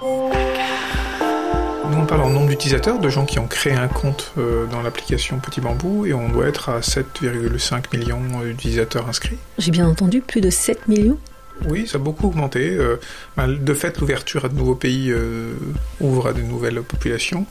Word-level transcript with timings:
Nous, 0.00 1.96
on 1.96 2.06
parle 2.06 2.20
en 2.20 2.30
nombre 2.30 2.48
d'utilisateurs, 2.48 3.00
de 3.00 3.08
gens 3.08 3.24
qui 3.24 3.38
ont 3.40 3.48
créé 3.48 3.72
un 3.72 3.88
compte 3.88 4.32
euh, 4.38 4.66
dans 4.66 4.80
l'application 4.82 5.40
Petit 5.40 5.60
Bambou, 5.60 6.06
et 6.06 6.14
on 6.14 6.28
doit 6.28 6.46
être 6.46 6.68
à 6.68 6.80
7,5 6.80 7.96
millions 7.96 8.20
d'utilisateurs 8.44 9.08
inscrits. 9.08 9.38
J'ai 9.58 9.72
bien 9.72 9.88
entendu, 9.88 10.20
plus 10.20 10.40
de 10.40 10.50
7 10.50 10.86
millions? 10.86 11.18
Oui, 11.68 11.88
ça 11.88 11.98
a 11.98 12.00
beaucoup 12.00 12.28
augmenté. 12.28 12.70
Euh, 12.70 13.00
ben, 13.36 13.48
de 13.48 13.74
fait, 13.74 13.98
l'ouverture 13.98 14.44
à 14.44 14.48
de 14.48 14.54
nouveaux 14.54 14.76
pays 14.76 15.10
euh, 15.10 15.54
ouvre 16.00 16.28
à 16.28 16.32
de 16.32 16.42
nouvelles 16.42 16.80
populations. 16.82 17.46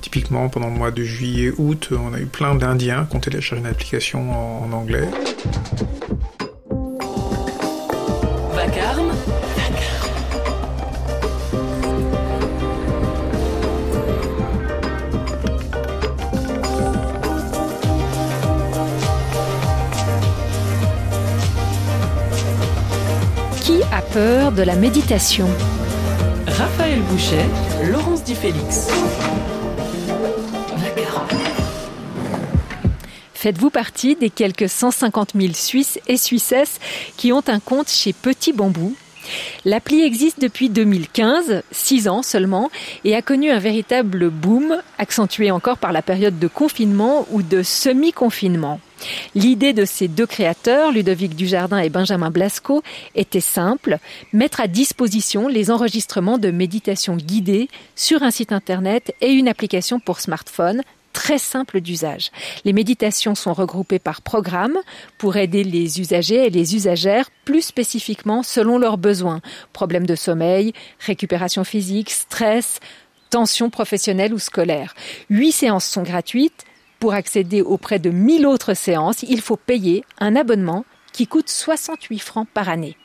Typiquement, 0.00 0.48
pendant 0.48 0.68
le 0.68 0.74
mois 0.74 0.90
de 0.90 1.04
juillet-août, 1.04 1.90
on 1.92 2.12
a 2.12 2.18
eu 2.18 2.26
plein 2.26 2.56
d'Indiens 2.56 3.06
qui 3.08 3.16
ont 3.16 3.20
téléchargé 3.20 3.62
une 3.62 3.70
application 3.70 4.64
en 4.64 4.72
anglais. 4.72 5.08
De 24.14 24.62
la 24.62 24.76
méditation 24.76 25.48
Raphaël 26.46 27.00
Bouchet, 27.00 27.46
Laurence 27.90 28.22
Di 28.22 28.34
Félix. 28.34 28.88
Vacarme. 30.76 31.28
Faites-vous 33.32 33.70
partie 33.70 34.14
des 34.14 34.28
quelques 34.28 34.68
150 34.68 35.32
000 35.34 35.54
Suisses 35.54 35.98
et 36.08 36.18
Suissesses 36.18 36.78
qui 37.16 37.32
ont 37.32 37.42
un 37.46 37.58
compte 37.58 37.88
chez 37.88 38.12
Petit 38.12 38.52
Bambou? 38.52 38.94
L'appli 39.64 40.02
existe 40.02 40.42
depuis 40.42 40.68
2015, 40.68 41.62
6 41.70 42.08
ans 42.08 42.22
seulement, 42.22 42.70
et 43.04 43.16
a 43.16 43.22
connu 43.22 43.50
un 43.50 43.60
véritable 43.60 44.28
boom, 44.28 44.76
accentué 44.98 45.50
encore 45.50 45.78
par 45.78 45.92
la 45.92 46.02
période 46.02 46.38
de 46.38 46.48
confinement 46.48 47.26
ou 47.30 47.42
de 47.42 47.62
semi-confinement. 47.62 48.78
L'idée 49.34 49.72
de 49.72 49.84
ces 49.84 50.08
deux 50.08 50.26
créateurs, 50.26 50.92
Ludovic 50.92 51.34
Dujardin 51.34 51.78
et 51.78 51.90
Benjamin 51.90 52.30
Blasco, 52.30 52.82
était 53.14 53.40
simple, 53.40 53.98
mettre 54.32 54.60
à 54.60 54.66
disposition 54.66 55.48
les 55.48 55.70
enregistrements 55.70 56.38
de 56.38 56.50
méditation 56.50 57.16
guidées 57.16 57.68
sur 57.96 58.22
un 58.22 58.30
site 58.30 58.52
internet 58.52 59.14
et 59.20 59.30
une 59.30 59.48
application 59.48 60.00
pour 60.00 60.20
smartphone 60.20 60.82
très 61.12 61.38
simple 61.38 61.80
d'usage. 61.80 62.30
Les 62.64 62.72
méditations 62.72 63.34
sont 63.34 63.52
regroupées 63.52 63.98
par 63.98 64.22
programme 64.22 64.78
pour 65.18 65.36
aider 65.36 65.62
les 65.62 66.00
usagers 66.00 66.46
et 66.46 66.50
les 66.50 66.74
usagères 66.74 67.30
plus 67.44 67.62
spécifiquement 67.62 68.42
selon 68.42 68.78
leurs 68.78 68.98
besoins. 68.98 69.40
Problèmes 69.72 70.06
de 70.06 70.14
sommeil, 70.14 70.72
récupération 71.00 71.64
physique, 71.64 72.10
stress, 72.10 72.80
tension 73.30 73.70
professionnelle 73.70 74.34
ou 74.34 74.38
scolaire. 74.38 74.94
Huit 75.30 75.52
séances 75.52 75.86
sont 75.86 76.02
gratuites. 76.02 76.64
Pour 77.02 77.14
accéder 77.14 77.62
aux 77.62 77.78
près 77.78 77.98
de 77.98 78.10
1000 78.10 78.46
autres 78.46 78.74
séances, 78.74 79.24
il 79.24 79.40
faut 79.40 79.56
payer 79.56 80.04
un 80.20 80.36
abonnement 80.36 80.84
qui 81.12 81.26
coûte 81.26 81.48
68 81.48 82.20
francs 82.20 82.46
par 82.54 82.68
année. 82.68 82.96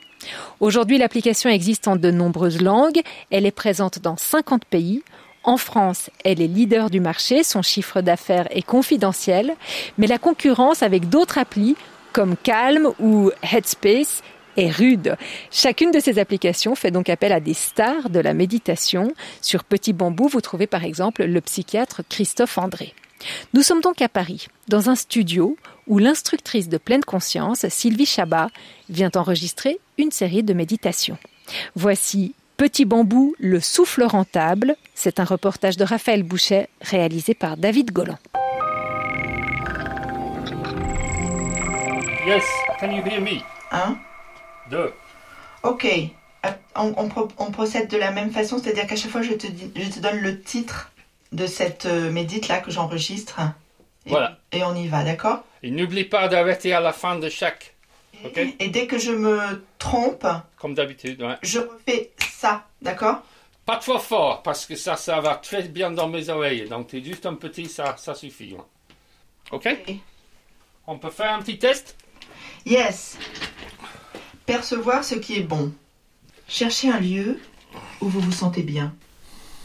Aujourd'hui, 0.59 0.99
l'application 0.99 1.49
existe 1.49 1.87
en 1.87 1.95
de 1.95 2.11
nombreuses 2.11 2.61
langues. 2.61 3.01
Elle 3.31 3.47
est 3.47 3.51
présente 3.51 3.97
dans 3.97 4.15
50 4.15 4.65
pays. 4.65 5.01
En 5.43 5.57
France, 5.57 6.11
elle 6.23 6.43
est 6.43 6.47
leader 6.47 6.91
du 6.91 6.99
marché, 6.99 7.41
son 7.41 7.63
chiffre 7.63 8.01
d'affaires 8.01 8.47
est 8.51 8.61
confidentiel, 8.61 9.55
mais 9.97 10.05
la 10.05 10.19
concurrence 10.19 10.83
avec 10.83 11.09
d'autres 11.09 11.39
applis 11.39 11.75
comme 12.13 12.35
Calm 12.43 12.91
ou 12.99 13.31
Headspace 13.41 14.21
est 14.57 14.69
rude. 14.69 15.17
Chacune 15.49 15.89
de 15.89 15.99
ces 15.99 16.19
applications 16.19 16.75
fait 16.75 16.91
donc 16.91 17.09
appel 17.09 17.31
à 17.31 17.39
des 17.39 17.55
stars 17.55 18.11
de 18.11 18.19
la 18.19 18.35
méditation. 18.35 19.11
Sur 19.41 19.63
Petit 19.63 19.93
Bambou, 19.93 20.27
vous 20.27 20.41
trouvez 20.41 20.67
par 20.67 20.83
exemple 20.83 21.25
le 21.25 21.41
psychiatre 21.41 22.03
Christophe 22.07 22.59
André. 22.59 22.93
Nous 23.53 23.63
sommes 23.63 23.81
donc 23.81 24.01
à 24.01 24.09
Paris, 24.09 24.47
dans 24.67 24.89
un 24.89 24.95
studio 24.95 25.57
où 25.87 25.99
l'instructrice 25.99 26.69
de 26.69 26.77
pleine 26.77 27.03
conscience, 27.03 27.67
Sylvie 27.69 28.05
Chabat, 28.05 28.49
vient 28.89 29.11
enregistrer 29.15 29.79
une 29.97 30.11
série 30.11 30.43
de 30.43 30.53
méditations. 30.53 31.17
Voici 31.75 32.33
Petit 32.57 32.85
bambou, 32.85 33.35
le 33.37 33.59
souffle 33.59 34.03
rentable. 34.03 34.75
C'est 34.95 35.19
un 35.19 35.23
reportage 35.25 35.77
de 35.77 35.83
Raphaël 35.83 36.23
Bouchet 36.23 36.69
réalisé 36.81 37.35
par 37.35 37.55
David 37.55 37.91
Golland. 37.91 38.17
Yes, 42.25 42.43
can 42.79 42.89
you 42.91 43.03
hear 43.05 43.21
me? 43.21 43.39
Un. 43.71 43.95
Deux. 44.71 44.91
Ok. 45.63 45.87
On, 46.75 46.93
on 46.97 47.07
pro- 47.09 47.27
on 47.37 47.51
procède 47.51 47.89
de 47.89 47.97
la 47.97 48.11
même 48.11 48.31
façon, 48.31 48.57
c'est-à-dire 48.61 48.87
qu'à 48.87 48.95
chaque 48.95 49.11
fois, 49.11 49.21
je 49.21 49.33
te, 49.33 49.47
dis- 49.47 49.71
je 49.75 49.89
te 49.89 49.99
donne 49.99 50.17
le 50.19 50.41
titre 50.41 50.91
de 51.31 51.47
cette 51.47 51.85
euh, 51.85 52.11
médite 52.11 52.47
là 52.47 52.59
que 52.59 52.71
j'enregistre. 52.71 53.39
Et, 54.05 54.09
Voilà. 54.09 54.37
Et 54.51 54.63
on 54.63 54.75
y 54.75 54.87
va, 54.87 55.03
d'accord? 55.03 55.43
Et 55.63 55.71
n'oublie 55.71 56.05
pas 56.05 56.27
d'arrêter 56.27 56.73
à 56.73 56.79
la 56.79 56.93
fin 56.93 57.17
de 57.17 57.29
chaque, 57.29 57.75
Ok? 58.25 58.39
Et 58.59 58.69
dès 58.69 58.87
que 58.87 58.97
je 58.97 59.11
me 59.11 59.63
trompe, 59.77 60.25
comme 60.57 60.73
d'habitude. 60.73 61.21
ouais. 61.21 61.35
je 61.43 61.59
refais 61.59 62.11
ça, 62.17 62.65
d'accord? 62.81 63.21
Pas 63.65 63.77
trop 63.77 63.99
fort, 63.99 64.43
parce 64.43 64.65
que 64.65 64.75
ça, 64.75 64.95
ça 64.95 65.19
va 65.19 65.35
très 65.35 65.63
bien 65.63 65.91
dans 65.91 66.07
mes 66.07 66.29
oreilles. 66.29 66.67
Donc, 66.69 66.87
t'es 66.87 67.03
juste 67.03 67.25
un 67.25 67.35
petit, 67.35 67.67
ça, 67.67 67.95
ça 67.97 68.15
suffit. 68.15 68.53
ouais. 68.53 68.61
Ok 69.51 69.67
On 70.87 70.97
peut 70.97 71.09
faire 71.09 71.33
un 71.33 71.39
petit 71.39 71.59
test? 71.59 71.95
Yes. 72.65 73.17
Percevoir 74.45 75.03
ce 75.03 75.15
qui 75.15 75.37
est 75.37 75.43
bon. 75.43 75.73
Cherchez 76.47 76.89
un 76.89 76.99
lieu 76.99 77.39
où 77.99 78.07
vous 78.07 78.21
vous 78.21 78.31
sentez 78.31 78.63
bien. 78.63 78.95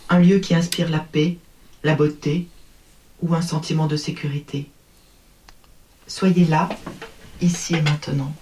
Un 0.09 0.19
lieu 0.19 0.41
qui 0.41 0.55
inspire 0.55 0.89
la 0.89 0.99
paix, 0.99 1.39
la 1.82 1.94
beauté 1.94 2.47
ou 3.22 3.34
un 3.34 3.43
sentiment 3.43 3.87
de 3.87 3.97
sécurité. 3.97 4.70
Soyez 6.06 6.44
là, 6.44 6.69
ici 7.41 7.75
et 7.75 7.82
maintenant. 7.82 8.32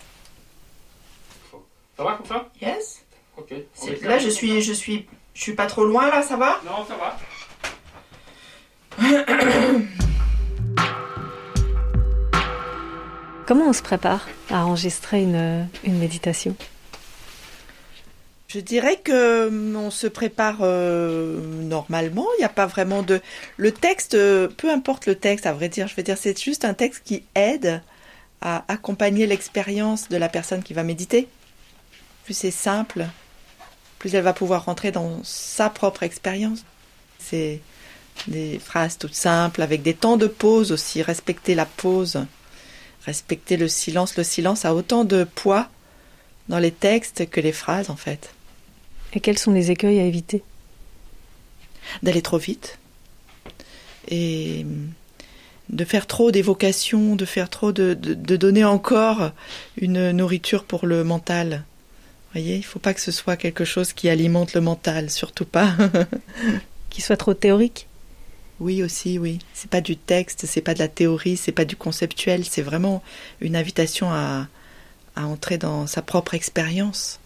Ça 1.96 2.04
va 2.04 2.14
comme 2.14 2.26
ça 2.26 2.48
Yes. 2.60 3.02
Ok. 3.36 3.52
Là, 4.02 4.18
je 4.18 4.28
suis, 4.28 4.62
je 4.62 4.72
suis, 4.72 5.06
je 5.34 5.42
suis 5.42 5.54
pas 5.54 5.66
trop 5.66 5.84
loin 5.84 6.08
là, 6.08 6.22
ça 6.22 6.36
va? 6.36 6.60
Non, 6.64 6.86
ça 6.86 6.96
va. 6.96 7.16
Comment 13.46 13.66
on 13.66 13.72
se 13.72 13.82
prépare 13.82 14.28
à 14.50 14.64
enregistrer 14.66 15.22
une, 15.22 15.68
une 15.84 15.98
méditation? 15.98 16.54
Je 18.52 18.58
dirais 18.58 18.96
que 18.96 19.46
hum, 19.46 19.76
on 19.76 19.90
se 19.92 20.08
prépare 20.08 20.58
euh, 20.62 21.40
normalement. 21.62 22.26
Il 22.36 22.40
n'y 22.40 22.44
a 22.44 22.48
pas 22.48 22.66
vraiment 22.66 23.02
de. 23.04 23.20
Le 23.56 23.70
texte, 23.70 24.14
euh, 24.14 24.48
peu 24.48 24.72
importe 24.72 25.06
le 25.06 25.14
texte, 25.14 25.46
à 25.46 25.52
vrai 25.52 25.68
dire, 25.68 25.86
je 25.86 25.94
veux 25.94 26.02
dire, 26.02 26.18
c'est 26.18 26.36
juste 26.36 26.64
un 26.64 26.74
texte 26.74 27.02
qui 27.04 27.22
aide 27.36 27.80
à 28.40 28.64
accompagner 28.66 29.28
l'expérience 29.28 30.08
de 30.08 30.16
la 30.16 30.28
personne 30.28 30.64
qui 30.64 30.74
va 30.74 30.82
méditer. 30.82 31.28
Plus 32.24 32.34
c'est 32.34 32.50
simple, 32.50 33.06
plus 34.00 34.16
elle 34.16 34.24
va 34.24 34.32
pouvoir 34.32 34.64
rentrer 34.64 34.90
dans 34.90 35.22
sa 35.22 35.70
propre 35.70 36.02
expérience. 36.02 36.64
C'est 37.20 37.60
des 38.26 38.58
phrases 38.58 38.98
toutes 38.98 39.14
simples, 39.14 39.62
avec 39.62 39.82
des 39.82 39.94
temps 39.94 40.16
de 40.16 40.26
pause 40.26 40.72
aussi, 40.72 41.02
respecter 41.02 41.54
la 41.54 41.66
pause, 41.66 42.26
respecter 43.06 43.56
le 43.56 43.68
silence. 43.68 44.16
Le 44.16 44.24
silence 44.24 44.64
a 44.64 44.74
autant 44.74 45.04
de 45.04 45.22
poids 45.22 45.68
dans 46.48 46.58
les 46.58 46.72
textes 46.72 47.30
que 47.30 47.40
les 47.40 47.52
phrases 47.52 47.90
en 47.90 47.96
fait. 47.96 48.34
Et 49.12 49.20
quels 49.20 49.38
sont 49.38 49.52
les 49.52 49.70
écueils 49.70 49.98
à 49.98 50.04
éviter 50.04 50.42
d'aller 52.02 52.22
trop 52.22 52.38
vite 52.38 52.78
et 54.08 54.64
de 55.70 55.84
faire 55.84 56.06
trop 56.06 56.30
d'évocations, 56.30 57.16
de 57.16 57.24
faire 57.24 57.48
trop 57.48 57.72
de, 57.72 57.94
de, 57.94 58.14
de 58.14 58.36
donner 58.36 58.64
encore 58.64 59.30
une 59.76 60.10
nourriture 60.12 60.64
pour 60.64 60.86
le 60.86 61.04
mental. 61.04 61.64
Vous 62.32 62.40
voyez, 62.40 62.56
il 62.56 62.64
faut 62.64 62.78
pas 62.78 62.94
que 62.94 63.00
ce 63.00 63.12
soit 63.12 63.36
quelque 63.36 63.64
chose 63.64 63.92
qui 63.92 64.08
alimente 64.08 64.54
le 64.54 64.60
mental, 64.60 65.10
surtout 65.10 65.44
pas. 65.44 65.74
Qui 66.90 67.02
soit 67.02 67.16
trop 67.16 67.34
théorique 67.34 67.86
oui 68.60 68.82
aussi, 68.82 69.18
oui. 69.18 69.38
C'est 69.54 69.70
pas 69.70 69.80
du 69.80 69.96
texte, 69.96 70.44
c'est 70.44 70.60
pas 70.60 70.74
de 70.74 70.78
la 70.78 70.88
théorie, 70.88 71.38
c'est 71.38 71.50
pas 71.50 71.64
du 71.64 71.76
conceptuel, 71.76 72.44
c'est 72.44 72.60
vraiment 72.60 73.02
une 73.40 73.56
invitation 73.56 74.12
à, 74.12 74.48
à 75.16 75.24
entrer 75.24 75.56
dans 75.56 75.86
sa 75.86 76.02
propre 76.02 76.34
expérience. 76.34 77.19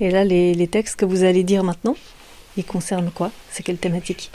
Et 0.00 0.10
là, 0.10 0.24
les, 0.24 0.54
les 0.54 0.66
textes 0.68 0.96
que 0.96 1.04
vous 1.04 1.24
allez 1.24 1.44
dire 1.44 1.64
maintenant, 1.64 1.96
ils 2.56 2.64
concernent 2.64 3.10
quoi? 3.10 3.30
C'est 3.50 3.62
quelle 3.62 3.78
thématique? 3.78 4.30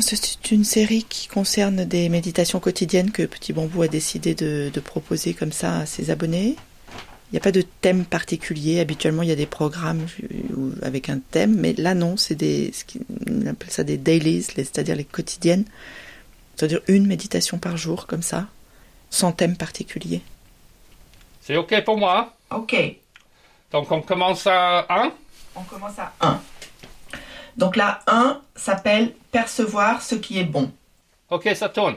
C'est 0.00 0.50
une 0.50 0.64
série 0.64 1.04
qui 1.04 1.28
concerne 1.28 1.84
des 1.84 2.08
méditations 2.08 2.58
quotidiennes 2.58 3.12
que 3.12 3.22
Petit 3.22 3.52
Bambou 3.52 3.82
a 3.82 3.88
décidé 3.88 4.34
de, 4.34 4.70
de 4.72 4.80
proposer 4.80 5.34
comme 5.34 5.52
ça 5.52 5.78
à 5.78 5.86
ses 5.86 6.10
abonnés. 6.10 6.56
Il 7.30 7.34
n'y 7.34 7.38
a 7.38 7.40
pas 7.40 7.52
de 7.52 7.62
thème 7.62 8.04
particulier. 8.04 8.80
Habituellement, 8.80 9.22
il 9.22 9.28
y 9.28 9.32
a 9.32 9.36
des 9.36 9.46
programmes 9.46 10.04
avec 10.82 11.08
un 11.08 11.20
thème, 11.30 11.54
mais 11.56 11.74
là, 11.74 11.94
non, 11.94 12.16
c'est 12.16 12.34
des, 12.34 12.72
ce 12.72 12.84
on 13.30 13.46
appelle 13.46 13.70
ça 13.70 13.84
des 13.84 13.96
dailies, 13.96 14.42
c'est-à-dire 14.42 14.96
les 14.96 15.04
quotidiennes. 15.04 15.64
C'est-à-dire 16.56 16.80
une 16.88 17.06
méditation 17.06 17.58
par 17.58 17.76
jour, 17.76 18.06
comme 18.06 18.22
ça, 18.22 18.48
sans 19.10 19.32
thème 19.32 19.56
particulier. 19.56 20.22
C'est 21.40 21.56
ok 21.56 21.84
pour 21.84 21.98
moi 21.98 22.36
Ok. 22.50 22.74
Donc, 23.74 23.90
on 23.90 24.00
commence 24.02 24.46
à 24.46 24.86
1 24.88 25.12
On 25.56 25.62
commence 25.64 25.98
à 25.98 26.12
1. 26.20 26.40
Donc 27.56 27.74
la 27.74 27.98
1 28.06 28.40
s'appelle 28.54 29.12
percevoir 29.32 30.00
ce 30.00 30.14
qui 30.14 30.38
est 30.38 30.44
bon. 30.44 30.70
Ok, 31.28 31.48
ça 31.56 31.68
tourne. 31.68 31.96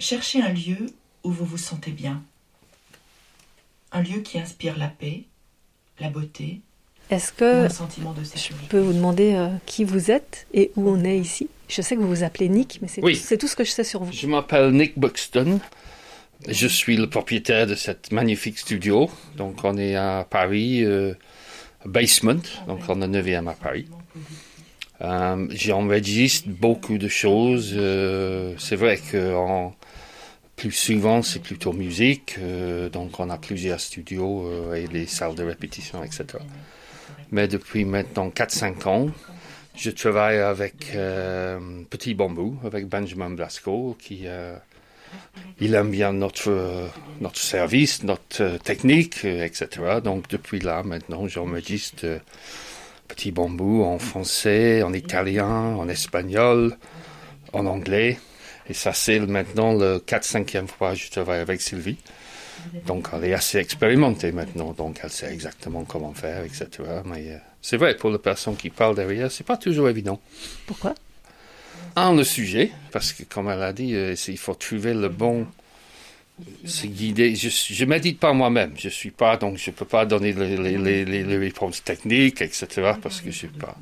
Cherchez 0.00 0.42
un 0.42 0.48
lieu 0.48 0.86
où 1.22 1.30
vous 1.30 1.44
vous 1.44 1.56
sentez 1.56 1.92
bien. 1.92 2.20
Un 3.92 4.02
lieu 4.02 4.22
qui 4.22 4.40
inspire 4.40 4.76
la 4.76 4.88
paix, 4.88 5.22
la 6.00 6.10
beauté, 6.10 6.62
Est-ce 7.08 7.32
que 7.32 7.66
un 7.66 7.68
sentiment 7.68 8.12
de 8.12 8.24
je 8.24 8.52
peux 8.68 8.80
vous 8.80 8.92
demander 8.92 9.34
euh, 9.34 9.50
qui 9.66 9.84
vous 9.84 10.10
êtes 10.10 10.48
et 10.52 10.72
où 10.74 10.90
on 10.90 11.04
est 11.04 11.18
ici? 11.18 11.48
Je 11.68 11.80
sais 11.80 11.94
que 11.94 12.00
vous 12.00 12.08
vous 12.08 12.24
appelez 12.24 12.48
Nick, 12.48 12.80
mais 12.82 12.88
c'est 12.88 13.04
Oui. 13.04 13.12
tout, 13.14 13.20
c'est 13.24 13.38
tout 13.38 13.46
ce 13.46 13.54
que 13.54 13.62
je 13.62 13.70
sais 13.70 13.84
sur 13.84 14.02
vous. 14.02 14.12
Je 14.12 14.26
m'appelle 14.26 14.72
Nick 14.72 14.98
Buxton. 14.98 15.60
Je 16.48 16.66
suis 16.68 16.96
le 16.96 17.08
propriétaire 17.08 17.66
de 17.66 17.74
cette 17.74 18.12
magnifique 18.12 18.58
studio. 18.58 19.10
Donc, 19.36 19.64
on 19.64 19.76
est 19.78 19.96
à 19.96 20.26
Paris, 20.28 20.84
euh, 20.84 21.14
basement. 21.84 22.40
Donc, 22.68 22.80
on 22.88 23.00
est 23.02 23.08
9e 23.08 23.48
à 23.48 23.54
Paris. 23.54 23.86
Euh, 25.00 25.46
J'enregistre 25.50 26.48
beaucoup 26.48 26.98
de 26.98 27.08
choses. 27.08 27.72
euh, 27.74 28.54
c'est 28.58 28.76
vrai 28.76 28.98
que 28.98 29.34
plus 30.56 30.72
souvent, 30.72 31.22
c'est 31.22 31.40
plutôt 31.42 31.72
musique. 31.72 32.38
donc, 32.92 33.18
on 33.18 33.28
a 33.30 33.38
plusieurs 33.38 33.80
studios 33.80 34.72
et 34.74 34.86
les 34.86 35.06
salles 35.06 35.34
de 35.34 35.42
répétition, 35.42 36.02
etc. 36.04 36.24
Mais 37.32 37.48
depuis 37.48 37.84
maintenant 37.84 38.28
4-5 38.30 38.88
ans, 38.88 39.08
je 39.74 39.90
travaille 39.90 40.38
avec 40.38 40.92
Petit 41.90 42.14
Bambou, 42.14 42.58
avec 42.64 42.86
Benjamin 42.86 43.30
Blasco, 43.30 43.96
qui 43.98 44.26
il 45.60 45.74
aime 45.74 45.90
bien 45.90 46.12
notre, 46.12 46.50
euh, 46.50 46.86
notre 47.20 47.38
service, 47.38 48.02
notre 48.02 48.42
euh, 48.42 48.58
technique, 48.58 49.24
euh, 49.24 49.44
etc. 49.44 50.00
Donc 50.04 50.28
depuis 50.28 50.60
là, 50.60 50.82
maintenant, 50.82 51.26
j'enregistre 51.28 52.20
Petit 53.08 53.32
Bambou 53.32 53.82
en 53.82 53.98
français, 53.98 54.82
en 54.82 54.92
italien, 54.92 55.46
en 55.46 55.88
espagnol, 55.88 56.76
en 57.52 57.66
anglais. 57.66 58.18
Et 58.68 58.74
ça, 58.74 58.92
c'est 58.92 59.20
maintenant 59.20 59.72
le 59.72 59.98
4-5e 59.98 60.66
fois 60.66 60.92
que 60.92 60.98
je 60.98 61.10
travaille 61.10 61.40
avec 61.40 61.60
Sylvie. 61.60 61.98
Donc, 62.84 63.08
elle 63.12 63.24
est 63.26 63.32
assez 63.32 63.58
expérimentée 63.58 64.32
maintenant, 64.32 64.72
donc 64.72 64.98
elle 65.04 65.10
sait 65.10 65.32
exactement 65.32 65.84
comment 65.84 66.12
faire, 66.14 66.42
etc. 66.42 66.68
Mais 67.04 67.40
c'est 67.62 67.76
vrai, 67.76 67.94
pour 67.94 68.10
la 68.10 68.18
personne 68.18 68.56
qui 68.56 68.70
parle 68.70 68.96
derrière, 68.96 69.30
c'est 69.30 69.46
pas 69.46 69.56
toujours 69.56 69.88
évident. 69.88 70.20
Pourquoi? 70.66 70.94
Un, 71.96 72.14
le 72.14 72.24
sujet, 72.24 72.70
parce 72.92 73.12
que 73.12 73.22
comme 73.22 73.48
elle 73.48 73.62
a 73.62 73.72
dit, 73.72 73.94
euh, 73.94 74.14
il 74.28 74.38
faut 74.38 74.54
trouver 74.54 74.92
le 74.94 75.08
bon. 75.08 75.46
Se 76.66 76.86
guider. 76.86 77.34
Je, 77.34 77.48
je 77.48 77.84
médite 77.86 78.20
pas 78.20 78.34
moi-même. 78.34 78.72
Je 78.76 78.90
suis 78.90 79.10
pas, 79.10 79.38
donc 79.38 79.56
je 79.56 79.70
peux 79.70 79.86
pas 79.86 80.04
donner 80.04 80.34
les, 80.34 81.36
réponses 81.38 81.82
techniques, 81.82 82.42
etc. 82.42 82.66
Parce 83.02 83.22
que 83.22 83.30
je 83.30 83.38
sais 83.40 83.46
pas. 83.48 83.74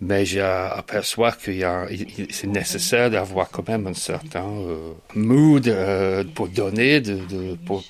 Mais 0.00 0.24
j'aperçois 0.24 1.36
il- 1.48 2.26
c'est 2.30 2.46
nécessaire 2.46 3.10
d'avoir 3.10 3.50
quand 3.50 3.68
même 3.68 3.86
un 3.88 3.92
certain 3.94 4.46
euh, 4.48 4.92
mood 5.14 5.68
euh, 5.68 6.24
pour 6.34 6.48
donner, 6.48 7.02
pour, 7.66 7.84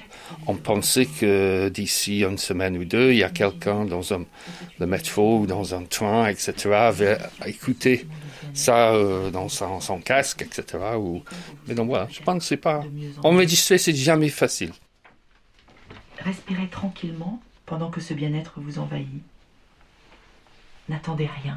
on 0.48 0.56
pensait 0.56 1.06
que 1.06 1.68
d'ici 1.68 2.24
une 2.24 2.38
semaine 2.38 2.76
ou 2.76 2.84
deux, 2.84 3.12
il 3.12 3.18
y 3.18 3.22
a 3.24 3.30
quelqu'un 3.30 3.84
dans 3.84 4.12
un, 4.14 4.24
le 4.80 4.86
métro 4.86 5.40
ou 5.40 5.46
dans 5.46 5.74
un 5.76 5.84
train, 5.84 6.26
etc., 6.28 6.52
va 6.92 7.18
écouter 7.46 8.06
ça 8.54 8.92
euh, 8.92 9.30
dans 9.30 9.48
son, 9.48 9.80
son 9.80 10.00
casque, 10.00 10.42
etc. 10.42 10.78
Ou... 10.96 11.22
Mais 11.66 11.74
donc 11.74 11.88
voilà, 11.88 12.08
je 12.10 12.20
pense 12.20 12.38
que 12.38 12.44
c'est 12.44 12.56
pas... 12.56 12.84
Enregistrer, 13.22 13.78
c'est 13.78 13.94
jamais 13.94 14.28
facile. 14.28 14.72
Respirez 16.18 16.68
tranquillement 16.68 17.40
pendant 17.66 17.90
que 17.90 18.00
ce 18.00 18.14
bien-être 18.14 18.54
vous 18.56 18.78
envahit. 18.78 19.22
N'attendez 20.88 21.28
rien 21.42 21.56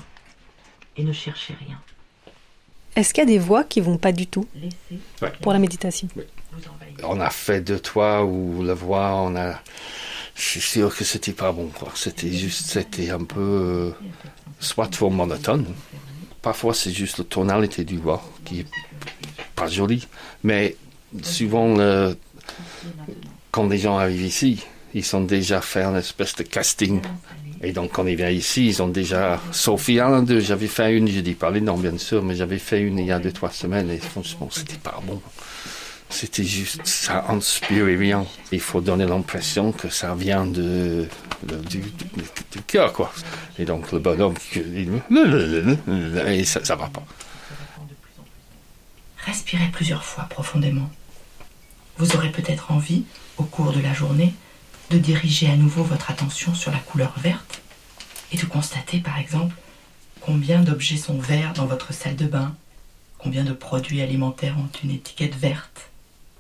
et 0.98 1.04
ne 1.04 1.14
cherchez 1.14 1.56
rien. 1.66 1.80
Est-ce 2.96 3.14
qu'il 3.14 3.22
y 3.22 3.28
a 3.28 3.28
des 3.28 3.40
voix 3.40 3.64
qui 3.64 3.80
vont 3.80 3.98
pas 3.98 4.12
du 4.12 4.28
tout 4.28 4.46
Ouais. 5.22 5.32
pour 5.42 5.54
la 5.54 5.60
méditation 5.60 6.08
envahir. 6.54 6.98
On 7.04 7.20
a 7.22 7.30
fait 7.30 7.62
deux, 7.62 7.80
trois 7.80 8.26
où 8.26 8.64
la 8.64 8.74
voix, 8.74 9.16
on 9.22 9.36
a... 9.36 9.62
Je 10.36 10.42
suis 10.42 10.62
sûr 10.62 10.96
que 10.96 11.04
c'était 11.04 11.32
pas 11.34 11.52
bon, 11.52 11.68
quoi. 11.68 11.92
C'était 11.96 12.32
juste, 12.32 12.68
c'était 12.68 13.10
un 13.10 13.24
peu... 13.24 13.40
euh, 13.40 13.92
soit 14.60 14.88
trop 14.88 15.10
monotone. 15.10 15.66
Parfois, 16.42 16.74
c'est 16.74 16.92
juste 16.92 17.20
la 17.20 17.24
tonalité 17.26 17.84
du 17.84 17.98
voix 17.98 18.24
qui 18.46 18.62
est 18.62 18.66
pas 19.56 19.68
jolie. 19.68 20.08
Mais 20.44 20.76
souvent, 21.22 21.76
quand 23.52 23.68
les 23.68 23.78
gens 23.78 23.98
arrivent 23.98 24.24
ici, 24.24 24.66
ils 24.94 25.16
ont 25.16 25.22
déjà 25.22 25.62
fait 25.62 25.84
une 25.84 25.98
espèce 25.98 26.36
de 26.36 26.44
casting. 26.44 27.02
Et 27.64 27.74
donc, 27.74 27.92
quand 27.92 28.08
ils 28.08 28.16
viennent 28.16 28.36
ici, 28.36 28.68
ils 28.68 28.82
ont 28.82 28.88
déjà... 28.88 29.40
Sophie 29.52 30.00
Alain 30.00 30.24
d'eux, 30.24 30.40
j'avais 30.40 30.68
fait 30.68 30.98
une, 30.98 31.08
je 31.08 31.20
dis 31.20 31.36
pas 31.36 31.52
les 31.52 31.62
noms, 31.62 31.78
bien 31.78 31.98
sûr, 31.98 32.24
mais 32.24 32.36
j'avais 32.36 32.58
fait 32.58 32.82
une 32.82 32.98
il 32.98 33.06
y 33.06 33.12
a 33.12 33.20
deux, 33.20 33.32
trois 33.32 33.52
semaines, 33.52 33.92
et 33.92 34.00
franchement, 34.00 34.50
c'était 34.52 34.80
pas 34.82 35.00
bon. 35.06 35.22
C'était 36.10 36.44
juste, 36.44 36.82
ça 36.86 37.26
inspire 37.30 37.86
rien. 37.86 38.26
Il 38.52 38.60
faut 38.60 38.82
donner 38.82 39.06
l'impression 39.06 39.72
que 39.72 39.90
ça 39.90 40.16
vient 40.16 40.48
de, 40.48 41.08
du 41.44 41.84
cœur, 42.68 42.94
quoi? 42.94 43.12
Et 43.58 43.66
donc, 43.66 43.92
le 43.92 44.00
bonhomme, 44.00 44.36
et 44.56 46.44
ça, 46.46 46.64
ça 46.64 46.76
va 46.76 46.88
pas. 46.88 47.04
Respirez 49.18 49.70
plusieurs 49.72 50.04
fois 50.04 50.24
profondément. 50.26 50.90
Vous 51.98 52.16
aurez 52.16 52.32
peut-être 52.32 52.72
envie, 52.72 53.04
au 53.38 53.44
cours 53.44 53.72
de 53.72 53.80
la 53.80 53.94
journée, 53.94 54.34
de 54.90 54.98
diriger 54.98 55.48
à 55.50 55.56
nouveau 55.56 55.84
votre 55.84 56.10
attention 56.10 56.54
sur 56.56 56.72
la 56.72 56.80
couleur 56.80 57.14
verte 57.20 57.62
et 58.32 58.38
de 58.38 58.46
constater, 58.46 59.00
par 59.00 59.20
exemple, 59.20 59.56
combien 60.22 60.62
d'objets 60.62 60.98
sont 60.98 61.20
verts 61.20 61.54
dans 61.54 61.66
votre 61.66 61.94
salle 61.94 62.16
de 62.16 62.26
bain, 62.26 62.56
combien 63.18 63.44
de 63.44 63.54
produits 63.54 64.02
alimentaires 64.02 64.58
ont 64.58 64.70
une 64.84 64.92
étiquette 64.92 65.36
verte, 65.36 65.90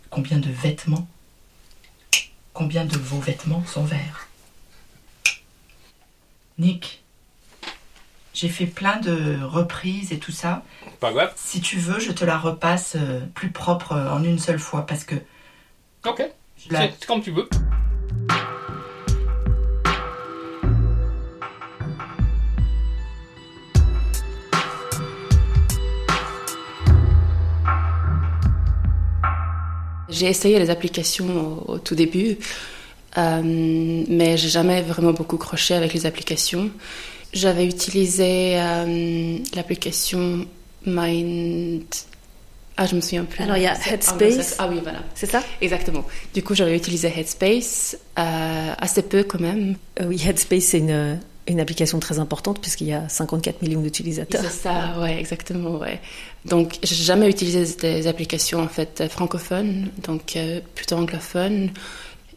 combien 0.09 0.39
de 0.39 0.49
vêtements, 0.49 1.07
combien 2.53 2.85
de 2.85 2.97
vos 2.97 3.19
vêtements 3.19 3.63
sont 3.65 3.85
verts. 3.85 4.27
Nick, 6.61 7.01
j'ai 8.35 8.47
fait 8.47 8.67
plein 8.67 8.97
de 8.99 9.39
reprises 9.43 10.13
et 10.13 10.19
tout 10.19 10.31
ça. 10.31 10.63
Pas 10.99 11.11
grave. 11.11 11.33
Si 11.35 11.59
tu 11.59 11.77
veux, 11.79 11.99
je 11.99 12.11
te 12.11 12.23
la 12.23 12.37
repasse 12.37 12.95
euh, 12.95 13.21
plus 13.33 13.49
propre 13.49 13.93
euh, 13.93 14.11
en 14.11 14.23
une 14.23 14.37
seule 14.37 14.59
fois 14.59 14.85
parce 14.85 15.03
que 15.03 15.15
Ok. 16.05 16.21
la- 16.69 16.81
C'est 16.91 17.05
comme 17.07 17.23
tu 17.23 17.31
veux. 17.31 17.49
J'ai 30.09 30.27
essayé 30.27 30.59
les 30.59 30.69
applications 30.69 31.63
au, 31.67 31.73
au 31.73 31.79
tout 31.79 31.95
début, 31.95 32.37
mais 33.17 34.37
j'ai 34.37 34.49
jamais 34.49 34.81
vraiment 34.81 35.13
beaucoup 35.13 35.37
croché 35.37 35.73
avec 35.73 35.93
les 35.93 36.05
applications. 36.05 36.69
J'avais 37.33 37.65
utilisé 37.65 38.53
euh, 38.59 39.37
l'application 39.55 40.45
Mind. 40.85 41.83
Ah, 42.77 42.85
je 42.87 42.95
me 42.95 43.01
souviens 43.01 43.25
plus. 43.25 43.43
Alors, 43.43 43.57
il 43.57 43.63
y 43.63 43.67
a 43.67 43.73
Headspace. 43.75 44.55
Ah 44.57 44.67
oui, 44.69 44.79
voilà. 44.81 44.99
C'est 45.13 45.27
ça? 45.27 45.43
Exactement. 45.61 46.03
Du 46.33 46.41
coup, 46.41 46.55
j'avais 46.55 46.75
utilisé 46.75 47.07
Headspace, 47.15 47.97
euh, 48.17 48.73
assez 48.77 49.01
peu 49.03 49.23
quand 49.23 49.39
même. 49.39 49.75
Euh, 49.99 50.05
Oui, 50.07 50.21
Headspace, 50.25 50.63
c'est 50.63 50.79
une, 50.79 51.19
une 51.47 51.59
application 51.59 51.99
très 51.99 52.17
importante 52.19 52.59
puisqu'il 52.59 52.87
y 52.87 52.93
a 52.93 53.07
54 53.07 53.61
millions 53.61 53.81
d'utilisateurs. 53.81 54.41
C'est 54.41 54.63
ça, 54.63 54.95
ouais, 54.99 55.19
exactement, 55.19 55.77
ouais. 55.77 55.99
Donc, 56.45 56.77
j'ai 56.81 56.95
jamais 56.95 57.29
utilisé 57.29 57.65
des 57.75 58.07
applications 58.07 58.61
en 58.61 58.67
fait 58.67 59.03
francophones, 59.09 59.89
donc 60.03 60.35
euh, 60.35 60.59
plutôt 60.75 60.95
anglophones. 60.95 61.69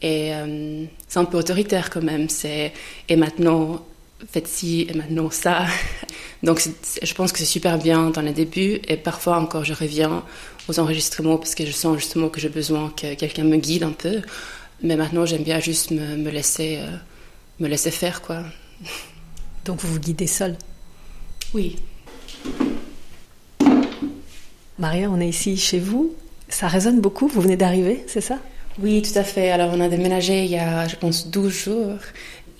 Et 0.04 0.34
euh, 0.34 0.84
c'est 1.08 1.18
un 1.18 1.24
peu 1.24 1.38
autoritaire 1.38 1.88
quand 1.88 2.02
même. 2.02 2.28
C'est 2.28 2.74
et 3.08 3.16
maintenant 3.16 3.82
faites 4.30 4.46
ci 4.46 4.86
et 4.88 4.92
maintenant 4.92 5.30
ça. 5.30 5.64
Donc, 6.42 6.62
je 7.02 7.14
pense 7.14 7.32
que 7.32 7.38
c'est 7.38 7.46
super 7.46 7.78
bien 7.78 8.10
dans 8.10 8.20
les 8.20 8.34
débuts 8.34 8.80
et 8.86 8.98
parfois 8.98 9.38
encore 9.38 9.64
je 9.64 9.72
reviens 9.72 10.22
aux 10.68 10.78
enregistrements 10.78 11.38
parce 11.38 11.54
que 11.54 11.64
je 11.64 11.72
sens 11.72 11.96
justement 11.96 12.28
que 12.28 12.38
j'ai 12.38 12.50
besoin 12.50 12.92
que 12.94 13.14
quelqu'un 13.14 13.44
me 13.44 13.56
guide 13.56 13.82
un 13.82 13.92
peu. 13.92 14.20
Mais 14.82 14.96
maintenant, 14.96 15.24
j'aime 15.24 15.42
bien 15.42 15.58
juste 15.58 15.90
me, 15.90 16.16
me 16.16 16.30
laisser 16.30 16.80
euh, 16.80 16.96
me 17.60 17.66
laisser 17.66 17.90
faire 17.90 18.20
quoi. 18.20 18.42
Donc 19.64 19.80
vous 19.80 19.94
vous 19.94 20.00
guidez 20.00 20.26
seul. 20.26 20.58
Oui, 21.54 21.76
Maria, 24.78 25.08
on 25.08 25.18
est 25.18 25.28
ici 25.28 25.56
chez 25.56 25.78
vous. 25.78 26.14
Ça 26.50 26.68
résonne 26.68 27.00
beaucoup. 27.00 27.26
Vous 27.28 27.40
venez 27.40 27.56
d'arriver, 27.56 28.04
c'est 28.06 28.20
ça? 28.20 28.38
Oui, 28.80 29.02
tout 29.02 29.16
à 29.18 29.22
fait. 29.24 29.50
Alors, 29.50 29.70
on 29.72 29.80
a 29.80 29.88
déménagé 29.88 30.44
il 30.44 30.50
y 30.50 30.58
a, 30.58 30.86
je 30.88 30.96
pense, 30.96 31.28
12 31.28 31.52
jours. 31.52 31.98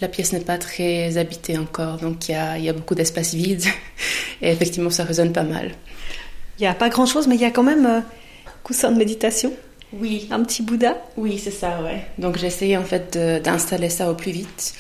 La 0.01 0.09
pièce 0.09 0.33
n'est 0.33 0.41
pas 0.41 0.59
très 0.59 1.17
habitée 1.19 1.57
encore, 1.59 1.97
donc 1.99 2.29
il 2.29 2.33
y 2.33 2.35
a, 2.35 2.59
il 2.59 2.65
y 2.65 2.69
a 2.69 2.73
beaucoup 2.73 2.95
d'espace 2.95 3.35
vide. 3.35 3.65
Et 4.43 4.51
effectivement, 4.51 4.91
ça 4.91 5.05
résonne 5.05 5.33
pas 5.33 5.45
mal. 5.45 5.73
Il 6.59 6.63
n'y 6.63 6.67
a 6.69 6.75
pas 6.75 6.89
grand-chose, 6.89 7.27
mais 7.27 7.35
il 7.37 7.41
y 7.41 7.45
a 7.45 7.51
quand 7.51 7.63
même 7.63 7.87
euh, 7.87 7.99
un 7.99 8.59
coussin 8.63 8.93
de 8.93 8.97
méditation, 8.97 9.53
Oui, 9.93 10.29
un 10.31 10.43
petit 10.43 10.63
Bouddha. 10.63 10.97
oui, 11.17 11.41
c'est 11.43 11.51
ça, 11.51 11.81
ouais. 11.83 12.05
Donc, 12.19 12.39
j'ai 12.39 12.47
essayé 12.47 12.77
en 12.77 12.85
fait 12.85 13.17
d'installer 13.43 13.89
ça 13.89 14.11
au 14.11 14.15
plus 14.15 14.33
vite. 14.33 14.75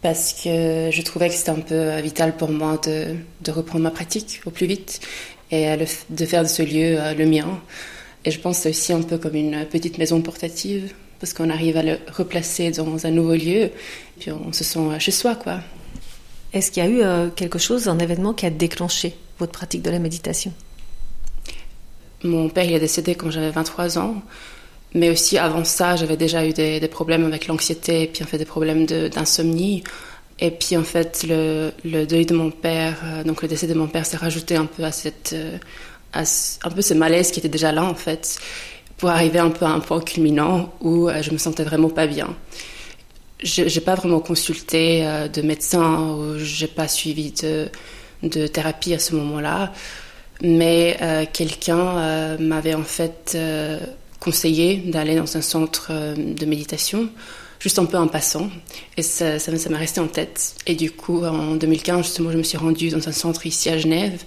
parce 0.00 0.32
que 0.32 0.90
je 0.92 1.02
trouvais 1.02 1.28
que 1.28 1.34
c'était 1.34 1.50
un 1.50 1.60
peu 1.60 1.98
vital 2.00 2.36
pour 2.36 2.50
moi 2.50 2.78
de, 2.86 3.16
de, 3.42 3.50
reprendre 3.50 3.82
ma 3.82 3.90
pratique 3.90 4.40
au 4.46 4.50
plus 4.50 4.66
vite 4.66 5.00
et 5.50 5.66
de 6.10 6.24
faire 6.24 6.42
de 6.44 6.48
ce 6.48 6.62
lieu 6.62 6.98
le 7.16 7.26
mien. 7.26 7.60
Et 8.28 8.30
je 8.30 8.40
pense 8.40 8.58
que 8.58 8.62
c'est 8.64 8.68
aussi 8.68 8.92
un 8.92 9.00
peu 9.00 9.16
comme 9.16 9.36
une 9.36 9.64
petite 9.64 9.96
maison 9.96 10.20
portative 10.20 10.92
parce 11.18 11.32
qu'on 11.32 11.48
arrive 11.48 11.78
à 11.78 11.82
le 11.82 11.98
replacer 12.14 12.70
dans 12.72 13.06
un 13.06 13.10
nouveau 13.10 13.32
lieu, 13.32 13.70
puis 14.20 14.30
on 14.30 14.52
se 14.52 14.64
sent 14.64 14.80
chez 14.98 15.12
soi, 15.12 15.34
quoi. 15.34 15.60
Est-ce 16.52 16.70
qu'il 16.70 16.84
y 16.84 16.86
a 16.86 16.90
eu 16.90 17.00
euh, 17.00 17.30
quelque 17.34 17.58
chose, 17.58 17.88
un 17.88 17.98
événement 17.98 18.34
qui 18.34 18.44
a 18.44 18.50
déclenché 18.50 19.14
votre 19.38 19.52
pratique 19.52 19.80
de 19.80 19.88
la 19.88 19.98
méditation? 19.98 20.52
Mon 22.22 22.50
père, 22.50 22.64
il 22.64 22.74
est 22.74 22.80
décédé 22.80 23.14
quand 23.14 23.30
j'avais 23.30 23.50
23 23.50 23.96
ans, 23.96 24.22
mais 24.92 25.08
aussi 25.08 25.38
avant 25.38 25.64
ça, 25.64 25.96
j'avais 25.96 26.18
déjà 26.18 26.46
eu 26.46 26.52
des, 26.52 26.86
problèmes 26.88 27.24
avec 27.24 27.46
l'anxiété, 27.46 28.02
et 28.02 28.06
puis 28.08 28.24
en 28.24 28.26
fait 28.26 28.36
des 28.36 28.44
problèmes 28.44 28.84
d'insomnie. 28.84 29.84
Et 30.38 30.50
puis 30.50 30.76
en 30.76 30.84
fait, 30.84 31.24
le, 31.26 32.04
deuil 32.04 32.26
de 32.26 32.34
mon 32.34 32.50
père, 32.50 33.00
euh, 33.04 33.24
donc 33.24 33.40
le 33.40 33.48
décès 33.48 33.66
de 33.66 33.72
mon 33.72 33.88
père 33.88 34.04
s'est 34.04 34.18
rajouté 34.18 34.54
un 34.54 34.66
peu 34.66 34.84
à 34.84 34.92
cette, 34.92 35.30
euh, 35.32 35.56
à 36.12 36.22
un 36.22 36.70
peu 36.70 36.82
ce 36.82 36.94
malaise 36.94 37.30
qui 37.30 37.40
était 37.40 37.48
déjà 37.48 37.72
là 37.72 37.84
en 37.84 37.94
fait 37.94 38.38
pour 38.96 39.10
arriver 39.10 39.38
un 39.38 39.50
peu 39.50 39.64
à 39.64 39.70
un 39.70 39.80
point 39.80 40.00
culminant 40.00 40.72
où 40.80 41.08
euh, 41.08 41.22
je 41.22 41.30
me 41.30 41.38
sentais 41.38 41.62
vraiment 41.62 41.88
pas 41.88 42.06
bien. 42.06 42.34
Je 43.42 43.62
n'ai 43.62 43.80
pas 43.80 43.94
vraiment 43.94 44.18
consulté 44.18 45.06
euh, 45.06 45.28
de 45.28 45.40
médecin 45.42 46.10
ou 46.10 46.38
j'ai 46.38 46.66
pas 46.66 46.88
suivi 46.88 47.30
de, 47.30 47.68
de, 48.24 48.48
thérapie 48.48 48.94
à 48.94 48.98
ce 48.98 49.14
moment-là, 49.14 49.72
mais 50.42 50.96
euh, 51.00 51.24
quelqu'un 51.32 52.36
m'avait 52.38 52.74
en 52.74 52.82
fait 52.82 53.38
conseillé 54.18 54.78
d'aller 54.78 55.14
dans 55.14 55.36
un 55.36 55.42
centre 55.42 55.92
de 56.16 56.44
méditation 56.44 57.08
juste 57.60 57.78
un 57.78 57.86
peu 57.86 57.98
en 57.98 58.08
passant. 58.08 58.50
Et 58.96 59.02
ça, 59.02 59.38
ça, 59.38 59.56
ça 59.56 59.70
m'est 59.70 59.76
resté 59.76 60.00
en 60.00 60.06
tête. 60.06 60.54
Et 60.66 60.74
du 60.74 60.90
coup, 60.92 61.24
en 61.24 61.56
2015, 61.56 62.04
justement, 62.04 62.30
je 62.30 62.38
me 62.38 62.42
suis 62.44 62.58
rendue 62.58 62.88
dans 62.90 63.08
un 63.08 63.12
centre 63.12 63.46
ici 63.46 63.68
à 63.68 63.78
Genève 63.78 64.22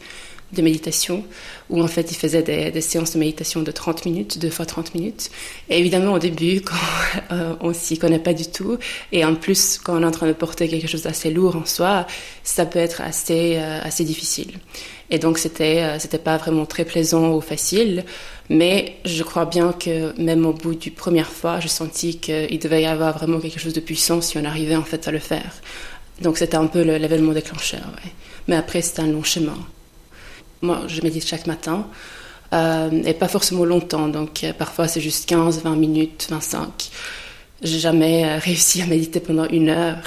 de 0.53 0.61
méditation, 0.61 1.23
où 1.69 1.81
en 1.81 1.87
fait 1.87 2.11
il 2.11 2.15
faisait 2.15 2.41
des, 2.41 2.81
séances 2.81 3.13
de 3.13 3.19
méditation 3.19 3.61
de 3.61 3.71
30 3.71 4.05
minutes, 4.05 4.39
deux 4.39 4.49
fois 4.49 4.65
30 4.65 4.95
minutes. 4.95 5.31
Et 5.69 5.79
évidemment 5.79 6.13
au 6.13 6.19
début, 6.19 6.61
quand 6.65 6.75
euh, 7.31 7.55
on 7.61 7.73
s'y 7.73 7.97
connaît 7.97 8.19
pas 8.19 8.33
du 8.33 8.47
tout, 8.47 8.77
et 9.11 9.23
en 9.25 9.35
plus 9.35 9.77
quand 9.77 9.97
on 9.97 10.03
est 10.03 10.05
en 10.05 10.11
train 10.11 10.27
de 10.27 10.33
porter 10.33 10.67
quelque 10.67 10.87
chose 10.87 11.03
d'assez 11.03 11.31
lourd 11.31 11.55
en 11.55 11.65
soi, 11.65 12.05
ça 12.43 12.65
peut 12.65 12.79
être 12.79 13.01
assez, 13.01 13.57
euh, 13.57 13.79
assez 13.81 14.03
difficile. 14.03 14.51
Et 15.09 15.19
donc 15.19 15.37
c'était 15.37 15.81
euh, 15.83 16.17
pas 16.23 16.37
vraiment 16.37 16.65
très 16.65 16.85
plaisant 16.85 17.35
ou 17.35 17.41
facile, 17.41 18.03
mais 18.49 18.97
je 19.05 19.23
crois 19.23 19.45
bien 19.45 19.73
que 19.73 20.19
même 20.19 20.45
au 20.45 20.53
bout 20.53 20.75
du 20.75 20.91
première 20.91 21.29
fois, 21.29 21.59
je 21.59 21.67
sentis 21.67 22.17
qu'il 22.17 22.59
devait 22.59 22.83
y 22.83 22.85
avoir 22.85 23.17
vraiment 23.17 23.39
quelque 23.39 23.59
chose 23.59 23.73
de 23.73 23.79
puissant 23.79 24.21
si 24.21 24.37
on 24.37 24.45
arrivait 24.45 24.75
en 24.75 24.83
fait 24.83 25.07
à 25.07 25.11
le 25.11 25.19
faire. 25.19 25.61
Donc 26.21 26.37
c'était 26.37 26.57
un 26.57 26.67
peu 26.67 26.81
l'événement 26.81 27.33
déclencheur. 27.33 27.91
Mais 28.47 28.55
après 28.55 28.81
c'était 28.81 29.01
un 29.01 29.07
long 29.07 29.23
chemin. 29.23 29.57
Moi, 30.61 30.81
je 30.87 31.01
médite 31.01 31.27
chaque 31.27 31.47
matin. 31.47 31.87
Euh, 32.53 32.89
et 33.05 33.13
pas 33.13 33.29
forcément 33.29 33.63
longtemps, 33.63 34.09
donc 34.09 34.43
euh, 34.43 34.51
parfois 34.51 34.89
c'est 34.89 34.99
juste 34.99 35.27
15, 35.29 35.61
20 35.63 35.75
minutes, 35.77 36.27
25. 36.29 36.89
J'ai 37.61 37.79
jamais 37.79 38.25
euh, 38.25 38.37
réussi 38.43 38.81
à 38.81 38.87
méditer 38.87 39.21
pendant 39.21 39.47
une 39.47 39.69
heure. 39.69 40.03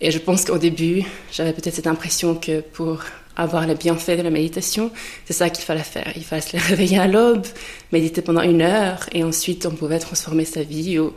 Et 0.00 0.10
je 0.10 0.18
pense 0.18 0.44
qu'au 0.44 0.58
début, 0.58 1.02
j'avais 1.32 1.52
peut-être 1.52 1.74
cette 1.74 1.86
impression 1.86 2.34
que 2.34 2.60
pour 2.60 3.02
avoir 3.36 3.66
les 3.66 3.74
bienfaits 3.74 4.18
de 4.18 4.22
la 4.22 4.30
méditation, 4.30 4.90
c'est 5.24 5.32
ça 5.32 5.48
qu'il 5.48 5.64
fallait 5.64 5.80
faire. 5.80 6.12
Il 6.14 6.24
fallait 6.24 6.42
se 6.42 6.56
réveiller 6.68 6.98
à 6.98 7.06
l'aube, 7.06 7.46
méditer 7.90 8.20
pendant 8.20 8.42
une 8.42 8.62
heure, 8.62 9.08
et 9.12 9.24
ensuite 9.24 9.64
on 9.64 9.70
pouvait 9.70 9.98
transformer 9.98 10.44
sa 10.44 10.62
vie 10.62 10.98
ou, 10.98 11.14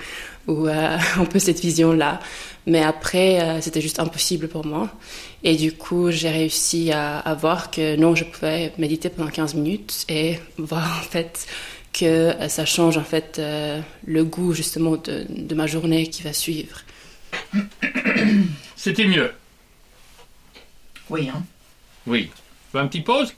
un 0.48 1.26
peu 1.26 1.40
cette 1.40 1.60
vision-là. 1.60 2.20
Mais 2.66 2.82
après, 2.82 3.60
c'était 3.62 3.82
juste 3.82 4.00
impossible 4.00 4.48
pour 4.48 4.66
moi. 4.66 4.90
Et 5.44 5.56
du 5.56 5.74
coup, 5.74 6.12
j'ai 6.12 6.30
réussi 6.30 6.92
à, 6.92 7.20
à, 7.20 7.34
voir 7.34 7.72
que 7.72 7.96
non, 7.96 8.14
je 8.16 8.24
pouvais 8.26 8.74
méditer 8.78 9.10
pendant 9.10 9.30
15 9.30 9.56
minutes 9.56 10.06
et 10.08 10.40
voir 10.58 11.00
en 11.00 11.04
fait 11.04 11.48
que 11.94 12.06
euh, 12.06 12.48
ça 12.48 12.66
change 12.66 12.98
en 12.98 13.04
fait 13.04 13.38
euh, 13.40 13.82
le 14.06 14.24
goût 14.24 14.54
justement 14.54 14.96
de, 14.98 15.26
de 15.30 15.56
ma 15.56 15.68
journée 15.68 16.08
qui 16.08 16.24
va 16.24 16.34
suivre. 16.34 16.82
C'était 18.76 19.06
mieux. 19.06 19.34
Oui, 21.10 21.30
hein. 21.30 21.44
Oui. 22.08 22.30
Fais 22.72 22.80
un 22.80 22.88
petit 22.88 23.02
pause? 23.02 23.34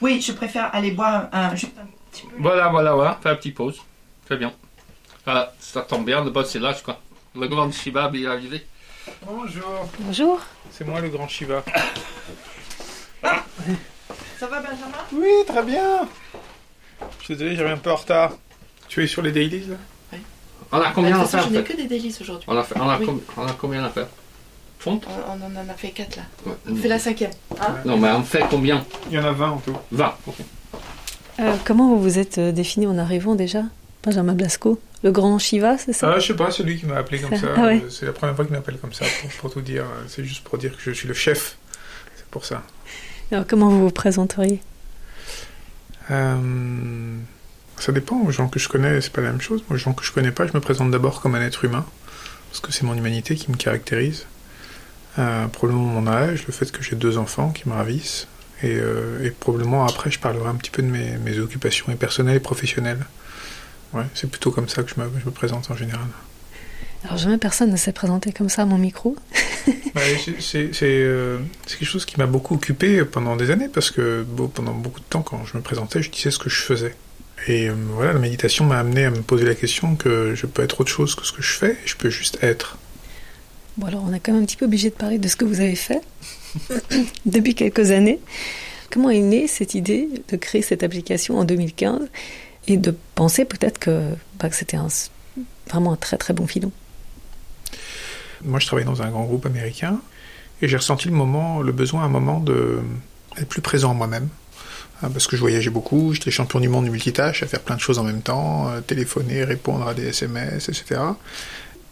Oui, 0.00 0.20
je 0.20 0.32
préfère 0.32 0.74
aller 0.74 0.90
boire 0.90 1.28
un, 1.32 1.54
juste 1.54 1.78
un 1.78 1.86
petit 2.10 2.22
peu. 2.26 2.36
Voilà, 2.38 2.68
voilà, 2.68 2.94
voilà. 2.94 3.18
Fais 3.22 3.30
un 3.30 3.36
petit 3.36 3.52
pause. 3.52 3.78
Très 4.26 4.36
bien. 4.36 4.52
Ah, 5.26 5.52
ça 5.58 5.82
tombe 5.82 6.04
bien, 6.04 6.22
le 6.24 6.30
boss 6.30 6.50
c'est 6.50 6.58
là, 6.58 6.72
je 6.76 6.82
crois. 6.82 7.00
Le 7.34 7.46
grand 7.48 7.70
Shiva 7.72 8.10
est 8.14 8.26
arrivé. 8.26 8.66
Bonjour. 9.26 9.88
Bonjour. 10.00 10.40
C'est 10.70 10.86
moi 10.86 11.00
le 11.00 11.08
grand 11.08 11.28
Shiva. 11.28 11.64
Ça 13.22 14.46
va 14.46 14.60
Benjamin? 14.60 14.98
Oui, 15.12 15.30
très 15.46 15.62
bien. 15.62 16.08
Je 17.20 17.24
suis 17.24 17.34
désolé, 17.36 17.56
j'arrive 17.56 17.74
un 17.74 17.78
peu 17.78 17.90
en 17.90 17.96
retard. 17.96 18.32
Tu 18.88 19.02
es 19.02 19.06
sur 19.06 19.22
les 19.22 19.32
dailies 19.32 19.66
là? 19.66 19.76
Oui. 20.12 20.18
On 20.72 20.80
a 20.80 20.90
combien 20.92 21.18
à 21.20 21.24
faire 21.24 21.44
Je 21.44 21.50
n'ai 21.50 21.62
que 21.64 21.76
des 21.76 21.86
dailies 21.86 22.16
aujourd'hui. 22.20 22.46
On 22.48 22.56
a, 22.56 22.62
fait, 22.62 22.78
on, 22.78 22.88
a 22.88 22.98
on 23.36 23.46
a 23.46 23.52
combien 23.52 23.84
à 23.84 23.90
faire? 23.90 24.06
On, 24.86 24.90
on, 24.92 25.42
en 25.42 25.68
a 25.70 25.74
fait 25.74 25.90
4 25.90 26.16
là. 26.16 26.22
On 26.68 26.76
fait 26.76 26.88
la 26.88 26.98
cinquième. 26.98 27.30
Hein? 27.58 27.76
Non, 27.86 27.96
mais 27.96 28.10
on 28.10 28.22
fait 28.22 28.44
combien? 28.50 28.84
Il 29.10 29.14
y 29.14 29.18
en 29.18 29.24
a 29.24 29.32
20 29.32 29.50
en 29.50 29.58
tout. 29.58 29.76
20, 29.92 30.14
euh, 31.40 31.56
comment 31.64 31.88
vous 31.88 32.00
vous 32.00 32.18
êtes 32.18 32.38
euh, 32.38 32.52
défini 32.52 32.86
en 32.86 32.98
arrivant 32.98 33.34
déjà? 33.34 33.62
Benjamin 34.04 34.34
Blasco 34.34 34.80
Le 35.02 35.10
grand 35.10 35.38
Shiva, 35.38 35.78
c'est 35.78 35.92
ça? 35.92 36.12
Ah, 36.14 36.18
Je 36.18 36.26
sais 36.28 36.36
pas, 36.36 36.50
celui 36.50 36.78
qui 36.78 36.86
m'a 36.86 36.96
appelé 36.96 37.20
comme 37.20 37.36
ça. 37.36 37.48
Ah 37.56 37.70
c'est 37.88 38.06
la 38.06 38.12
première 38.12 38.36
fois 38.36 38.44
qu'il 38.44 38.54
m'appelle 38.54 38.78
comme 38.78 38.92
ça, 38.92 39.04
pour, 39.40 39.52
tout 39.52 39.60
dire. 39.60 39.84
C'est 40.08 40.24
juste 40.24 40.44
pour 40.44 40.58
dire 40.58 40.76
que 40.76 40.82
je 40.82 40.90
suis 40.90 41.08
le 41.08 41.14
chef. 41.14 41.56
C'est 42.16 42.26
pour 42.26 42.44
ça. 42.44 42.62
Alors, 43.32 43.46
comment 43.46 43.68
vous 43.68 43.84
vous 43.84 43.90
présenteriez? 43.90 44.60
Euh, 46.10 47.16
Ça 47.78 47.92
dépend. 47.92 48.20
Aux 48.20 48.30
gens 48.30 48.48
que 48.48 48.58
je 48.58 48.68
connais, 48.68 49.00
c'est 49.00 49.12
pas 49.12 49.22
la 49.22 49.30
même 49.30 49.40
chose. 49.40 49.64
Aux 49.70 49.76
gens 49.76 49.92
que 49.94 50.04
je 50.04 50.12
connais 50.12 50.32
pas, 50.32 50.46
je 50.46 50.52
me 50.52 50.60
présente 50.60 50.90
d'abord 50.90 51.20
comme 51.20 51.34
un 51.34 51.42
être 51.42 51.64
humain. 51.64 51.86
Parce 52.50 52.60
que 52.60 52.72
c'est 52.72 52.84
mon 52.84 52.94
humanité 52.94 53.34
qui 53.36 53.50
me 53.50 53.56
caractérise. 53.56 54.26
Euh, 55.18 55.46
probablement 55.48 55.84
mon 55.86 56.06
âge, 56.06 56.44
le 56.46 56.52
fait 56.52 56.70
que 56.72 56.82
j'ai 56.82 56.96
deux 56.96 57.18
enfants 57.18 57.50
qui 57.50 57.68
me 57.68 57.74
ravissent, 57.74 58.26
et, 58.62 58.76
euh, 58.76 59.30
probablement 59.38 59.86
après 59.86 60.10
je 60.10 60.18
parlerai 60.18 60.48
un 60.48 60.56
petit 60.56 60.70
peu 60.70 60.82
de 60.82 60.88
mes, 60.88 61.18
mes 61.18 61.38
occupations 61.38 61.86
et 61.92 61.94
personnelles 61.94 62.36
et 62.36 62.40
professionnelles. 62.40 63.04
Ouais, 63.94 64.04
c'est 64.14 64.28
plutôt 64.28 64.50
comme 64.50 64.68
ça 64.68 64.82
que 64.82 64.90
je 64.90 65.00
me, 65.00 65.08
je 65.20 65.24
me, 65.24 65.30
présente 65.30 65.70
en 65.70 65.76
général. 65.76 66.06
Alors 67.04 67.16
jamais 67.16 67.38
personne 67.38 67.70
ne 67.70 67.76
s'est 67.76 67.92
présenté 67.92 68.32
comme 68.32 68.48
ça 68.48 68.62
à 68.62 68.64
mon 68.64 68.78
micro. 68.78 69.16
bah, 69.94 70.00
c'est 70.40 70.70
euh, 70.82 71.38
quelque 71.66 71.84
chose 71.84 72.04
qui 72.04 72.18
m'a 72.18 72.26
beaucoup 72.26 72.54
occupé 72.54 73.04
pendant 73.04 73.36
des 73.36 73.50
années, 73.50 73.68
parce 73.68 73.90
que 73.90 74.24
bon, 74.28 74.48
pendant 74.48 74.72
beaucoup 74.72 75.00
de 75.00 75.04
temps, 75.04 75.22
quand 75.22 75.44
je 75.44 75.56
me 75.56 75.62
présentais, 75.62 76.02
je 76.02 76.10
disais 76.10 76.30
ce 76.30 76.38
que 76.38 76.50
je 76.50 76.60
faisais. 76.62 76.96
Et 77.46 77.68
euh, 77.68 77.74
voilà, 77.90 78.12
la 78.14 78.18
méditation 78.18 78.64
m'a 78.64 78.78
amené 78.78 79.04
à 79.04 79.10
me 79.10 79.20
poser 79.20 79.44
la 79.44 79.54
question 79.54 79.96
que 79.96 80.34
je 80.34 80.46
peux 80.46 80.62
être 80.62 80.80
autre 80.80 80.90
chose 80.90 81.14
que 81.14 81.24
ce 81.24 81.32
que 81.32 81.42
je 81.42 81.52
fais, 81.52 81.76
je 81.84 81.94
peux 81.94 82.10
juste 82.10 82.38
être. 82.42 82.78
Bon, 83.76 83.86
alors 83.86 84.04
on 84.08 84.12
est 84.12 84.20
quand 84.20 84.32
même 84.32 84.42
un 84.42 84.46
petit 84.46 84.56
peu 84.56 84.64
obligé 84.64 84.90
de 84.90 84.94
parler 84.94 85.18
de 85.18 85.28
ce 85.28 85.36
que 85.36 85.44
vous 85.44 85.60
avez 85.60 85.74
fait 85.74 86.00
depuis 87.26 87.54
quelques 87.54 87.90
années. 87.90 88.20
Comment 88.90 89.10
est 89.10 89.18
née 89.18 89.48
cette 89.48 89.74
idée 89.74 90.08
de 90.28 90.36
créer 90.36 90.62
cette 90.62 90.82
application 90.82 91.38
en 91.38 91.44
2015 91.44 92.08
et 92.66 92.76
de 92.76 92.94
penser 93.14 93.44
peut-être 93.44 93.78
que, 93.78 94.10
bah, 94.38 94.48
c'était 94.50 94.78
vraiment 95.70 95.92
un 95.92 95.96
très 95.96 96.16
très 96.16 96.34
bon 96.34 96.46
filon 96.46 96.72
Moi, 98.44 98.60
je 98.60 98.66
travaillais 98.66 98.86
dans 98.86 99.02
un 99.02 99.10
grand 99.10 99.24
groupe 99.24 99.46
américain 99.46 100.00
et 100.62 100.68
j'ai 100.68 100.76
ressenti 100.76 101.08
le 101.08 101.14
moment, 101.14 101.60
le 101.60 101.72
besoin 101.72 102.02
à 102.02 102.04
un 102.06 102.08
moment 102.08 102.40
d'être 102.40 103.48
plus 103.48 103.60
présent 103.60 103.90
en 103.90 103.94
moi-même. 103.94 104.28
Hein, 105.02 105.10
parce 105.12 105.26
que 105.26 105.36
je 105.36 105.40
voyageais 105.40 105.70
beaucoup, 105.70 106.14
j'étais 106.14 106.30
champion 106.30 106.60
du 106.60 106.68
monde 106.68 106.84
du 106.84 106.90
multitâche, 106.90 107.42
à 107.42 107.46
faire 107.46 107.60
plein 107.60 107.74
de 107.74 107.80
choses 107.80 107.98
en 107.98 108.04
même 108.04 108.22
temps, 108.22 108.68
euh, 108.68 108.80
téléphoner, 108.80 109.44
répondre 109.44 109.86
à 109.86 109.94
des 109.94 110.06
SMS, 110.06 110.68
etc. 110.68 111.00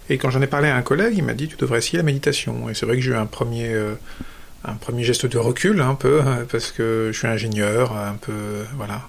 Et 0.08 0.18
quand 0.18 0.30
j'en 0.30 0.40
ai 0.40 0.46
parlé 0.46 0.68
à 0.68 0.76
un 0.76 0.82
collègue, 0.82 1.14
il 1.16 1.24
m'a 1.24 1.34
dit 1.34 1.48
tu 1.48 1.56
devrais 1.56 1.78
essayer 1.78 1.98
la 1.98 2.04
méditation. 2.04 2.70
Et 2.70 2.74
c'est 2.74 2.86
vrai 2.86 2.96
que 2.96 3.02
j'ai 3.02 3.10
eu 3.10 3.16
un 3.16 3.26
premier, 3.26 3.68
euh, 3.68 3.94
un 4.64 4.74
premier 4.74 5.02
geste 5.02 5.26
de 5.26 5.38
recul 5.38 5.80
un 5.80 5.94
peu 5.94 6.22
parce 6.50 6.70
que 6.70 7.10
je 7.12 7.18
suis 7.18 7.28
ingénieur, 7.28 7.96
un 7.96 8.14
peu 8.14 8.64
voilà, 8.76 9.02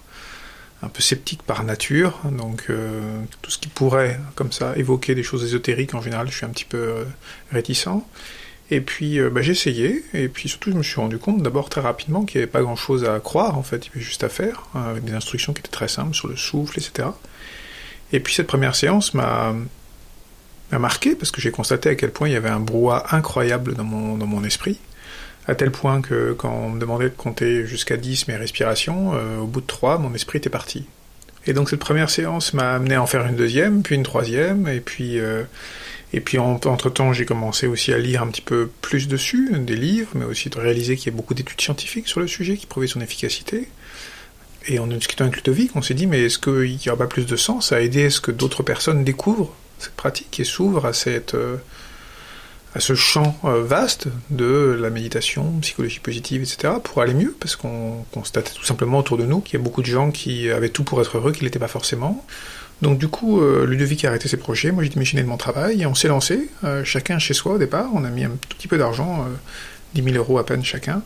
un 0.83 0.89
peu 0.89 1.01
sceptique 1.01 1.43
par 1.43 1.63
nature. 1.63 2.19
Donc 2.31 2.65
euh, 2.69 3.21
tout 3.41 3.51
ce 3.51 3.57
qui 3.57 3.69
pourrait 3.69 4.19
comme 4.35 4.51
ça 4.51 4.73
évoquer 4.75 5.15
des 5.15 5.23
choses 5.23 5.43
ésotériques 5.43 5.95
en 5.95 6.01
général, 6.01 6.27
je 6.29 6.35
suis 6.35 6.45
un 6.45 6.49
petit 6.49 6.65
peu 6.65 6.77
euh, 6.77 7.03
réticent. 7.51 7.87
Et 8.71 8.81
puis 8.81 9.19
bah, 9.29 9.41
j'ai 9.41 9.51
essayé, 9.51 10.03
et 10.13 10.27
puis 10.29 10.49
surtout 10.49 10.71
je 10.71 10.77
me 10.77 10.83
suis 10.83 10.99
rendu 10.99 11.19
compte 11.19 11.43
d'abord 11.43 11.69
très 11.69 11.81
rapidement 11.81 12.23
qu'il 12.23 12.39
n'y 12.39 12.43
avait 12.43 12.51
pas 12.51 12.61
grand 12.61 12.77
chose 12.77 13.03
à 13.03 13.19
croire 13.19 13.57
en 13.57 13.61
fait, 13.61 13.85
il 13.85 13.89
y 13.89 13.91
avait 13.91 14.05
juste 14.05 14.23
à 14.23 14.29
faire, 14.29 14.63
hein, 14.73 14.83
avec 14.89 15.03
des 15.03 15.13
instructions 15.13 15.53
qui 15.53 15.59
étaient 15.59 15.69
très 15.69 15.89
simples 15.89 16.15
sur 16.15 16.27
le 16.27 16.37
souffle, 16.37 16.79
etc. 16.79 17.09
Et 18.13 18.19
puis 18.19 18.33
cette 18.33 18.47
première 18.47 18.75
séance 18.75 19.13
m'a 19.13 19.53
m'a 20.71 20.79
marqué 20.79 21.13
parce 21.13 21.29
que 21.29 21.41
j'ai 21.41 21.51
constaté 21.51 21.89
à 21.89 21.95
quel 21.95 22.11
point 22.11 22.29
il 22.29 22.31
y 22.31 22.37
avait 22.37 22.49
un 22.49 22.61
brouhaha 22.61 23.15
incroyable 23.15 23.75
dans 23.75 23.83
mon 23.83 24.43
esprit. 24.43 24.79
À 25.47 25.55
tel 25.55 25.71
point 25.71 26.01
que 26.01 26.33
quand 26.33 26.53
on 26.53 26.69
me 26.69 26.79
demandait 26.79 27.09
de 27.09 27.15
compter 27.15 27.65
jusqu'à 27.65 27.97
10 27.97 28.27
mes 28.27 28.35
respirations, 28.35 29.13
euh, 29.13 29.39
au 29.39 29.47
bout 29.47 29.61
de 29.61 29.67
3, 29.67 29.97
mon 29.97 30.13
esprit 30.13 30.37
était 30.37 30.49
parti. 30.49 30.85
Et 31.45 31.53
donc 31.53 31.69
cette 31.69 31.79
première 31.79 32.09
séance 32.09 32.53
m'a 32.53 32.75
amené 32.75 32.95
à 32.95 33.01
en 33.01 33.07
faire 33.07 33.25
une 33.25 33.35
deuxième, 33.35 33.83
puis 33.83 33.95
une 33.95 34.03
troisième, 34.03 34.67
et 34.67 34.79
puis, 34.79 35.19
euh, 35.19 35.43
Et 36.13 36.21
puis 36.21 36.37
entre-temps, 36.37 37.11
j'ai 37.11 37.25
commencé 37.25 37.65
aussi 37.65 37.91
à 37.91 37.97
lire 37.97 38.21
un 38.21 38.27
petit 38.27 38.43
peu 38.43 38.69
plus 38.81 39.07
dessus, 39.07 39.51
des 39.59 39.75
livres, 39.75 40.11
mais 40.13 40.25
aussi 40.25 40.49
de 40.49 40.59
réaliser 40.59 40.95
qu'il 40.95 41.11
y 41.11 41.15
a 41.15 41.17
beaucoup 41.17 41.33
d'études 41.33 41.59
scientifiques 41.59 42.07
sur 42.07 42.19
le 42.19 42.27
sujet 42.27 42.55
qui 42.55 42.67
prouvaient 42.67 42.87
son 42.87 43.01
efficacité. 43.01 43.67
Et 44.67 44.79
en 44.79 44.87
discutant 44.87 45.25
avec 45.25 45.37
Ludovic, 45.37 45.75
on 45.75 45.81
s'est 45.81 45.95
dit, 45.95 46.07
mais 46.07 46.21
est-ce 46.23 46.39
qu'il 46.39 46.77
n'y 46.77 46.87
aura 46.87 46.97
pas 46.97 47.07
plus 47.07 47.25
de 47.25 47.35
sens 47.35 47.71
à 47.71 47.81
aider 47.81 48.05
à 48.05 48.09
ce 48.09 48.21
que 48.21 48.31
d'autres 48.31 48.63
personnes 48.63 49.03
découvrent 49.03 49.53
cette 49.79 49.95
pratique 49.95 50.39
et 50.39 50.45
s'ouvrent 50.45 50.85
à, 50.85 50.93
cette, 50.93 51.33
euh, 51.33 51.57
à 52.75 52.79
ce 52.79 52.95
champ 52.95 53.37
euh, 53.45 53.63
vaste 53.63 54.07
de 54.29 54.77
la 54.79 54.89
méditation, 54.89 55.59
psychologie 55.61 55.99
positive, 55.99 56.41
etc., 56.41 56.73
pour 56.83 57.01
aller 57.01 57.13
mieux, 57.13 57.35
parce 57.39 57.55
qu'on 57.55 58.03
constatait 58.11 58.53
tout 58.53 58.65
simplement 58.65 58.99
autour 58.99 59.17
de 59.17 59.25
nous 59.25 59.41
qu'il 59.41 59.59
y 59.59 59.61
a 59.61 59.63
beaucoup 59.63 59.81
de 59.81 59.87
gens 59.87 60.11
qui 60.11 60.49
avaient 60.49 60.69
tout 60.69 60.83
pour 60.83 60.99
être 61.01 61.17
heureux, 61.17 61.31
qui 61.31 61.41
ne 61.41 61.45
l'étaient 61.45 61.59
pas 61.59 61.67
forcément. 61.67 62.25
Donc 62.81 62.97
du 62.97 63.07
coup, 63.07 63.41
euh, 63.41 63.65
Ludovic 63.65 64.03
a 64.05 64.09
arrêté 64.09 64.27
ses 64.27 64.37
projets, 64.37 64.71
moi 64.71 64.83
j'ai 64.83 64.89
démissionné 64.89 65.23
de 65.23 65.27
mon 65.27 65.37
travail, 65.37 65.83
et 65.83 65.85
on 65.85 65.93
s'est 65.93 66.07
lancé, 66.07 66.49
euh, 66.63 66.83
chacun 66.83 67.19
chez 67.19 67.33
soi 67.33 67.53
au 67.53 67.57
départ, 67.57 67.89
on 67.93 68.03
a 68.03 68.09
mis 68.09 68.23
un 68.23 68.31
tout 68.31 68.57
petit 68.57 68.67
peu 68.67 68.77
d'argent, 68.77 69.25
10 69.93 70.03
000 70.03 70.15
euros 70.15 70.39
à 70.39 70.45
peine 70.45 70.63
chacun, 70.63 71.03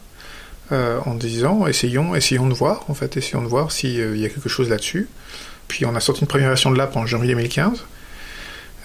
en 0.71 1.15
disant, 1.15 1.65
essayons, 1.65 2.15
essayons 2.15 2.47
de 2.47 2.53
voir, 2.53 2.83
en 2.89 2.93
fait, 2.93 3.15
essayons 3.15 3.41
de 3.41 3.47
voir 3.47 3.71
s'il 3.71 4.17
y 4.17 4.25
a 4.25 4.29
quelque 4.29 4.49
chose 4.49 4.69
là-dessus. 4.69 5.07
Puis 5.67 5.85
on 5.85 5.95
a 5.95 5.99
sorti 5.99 6.21
une 6.21 6.27
première 6.27 6.49
version 6.49 6.71
de 6.71 6.77
l'app 6.77 6.95
en 6.95 7.05
janvier 7.05 7.29
2015, 7.29 7.83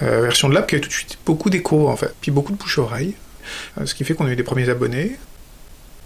version 0.00 0.48
de 0.48 0.54
l'app 0.54 0.68
qui 0.68 0.76
a 0.76 0.80
tout 0.80 0.88
de 0.88 0.92
suite 0.92 1.18
beaucoup 1.24 1.48
d'écho, 1.48 1.88
en 1.88 1.96
fait, 1.96 2.12
puis 2.20 2.30
beaucoup 2.30 2.52
de 2.52 2.58
bouche-oreille, 2.58 3.14
ce 3.84 3.94
qui 3.94 4.04
fait 4.04 4.14
qu'on 4.14 4.26
a 4.26 4.30
eu 4.30 4.36
des 4.36 4.42
premiers 4.42 4.68
abonnés, 4.68 5.16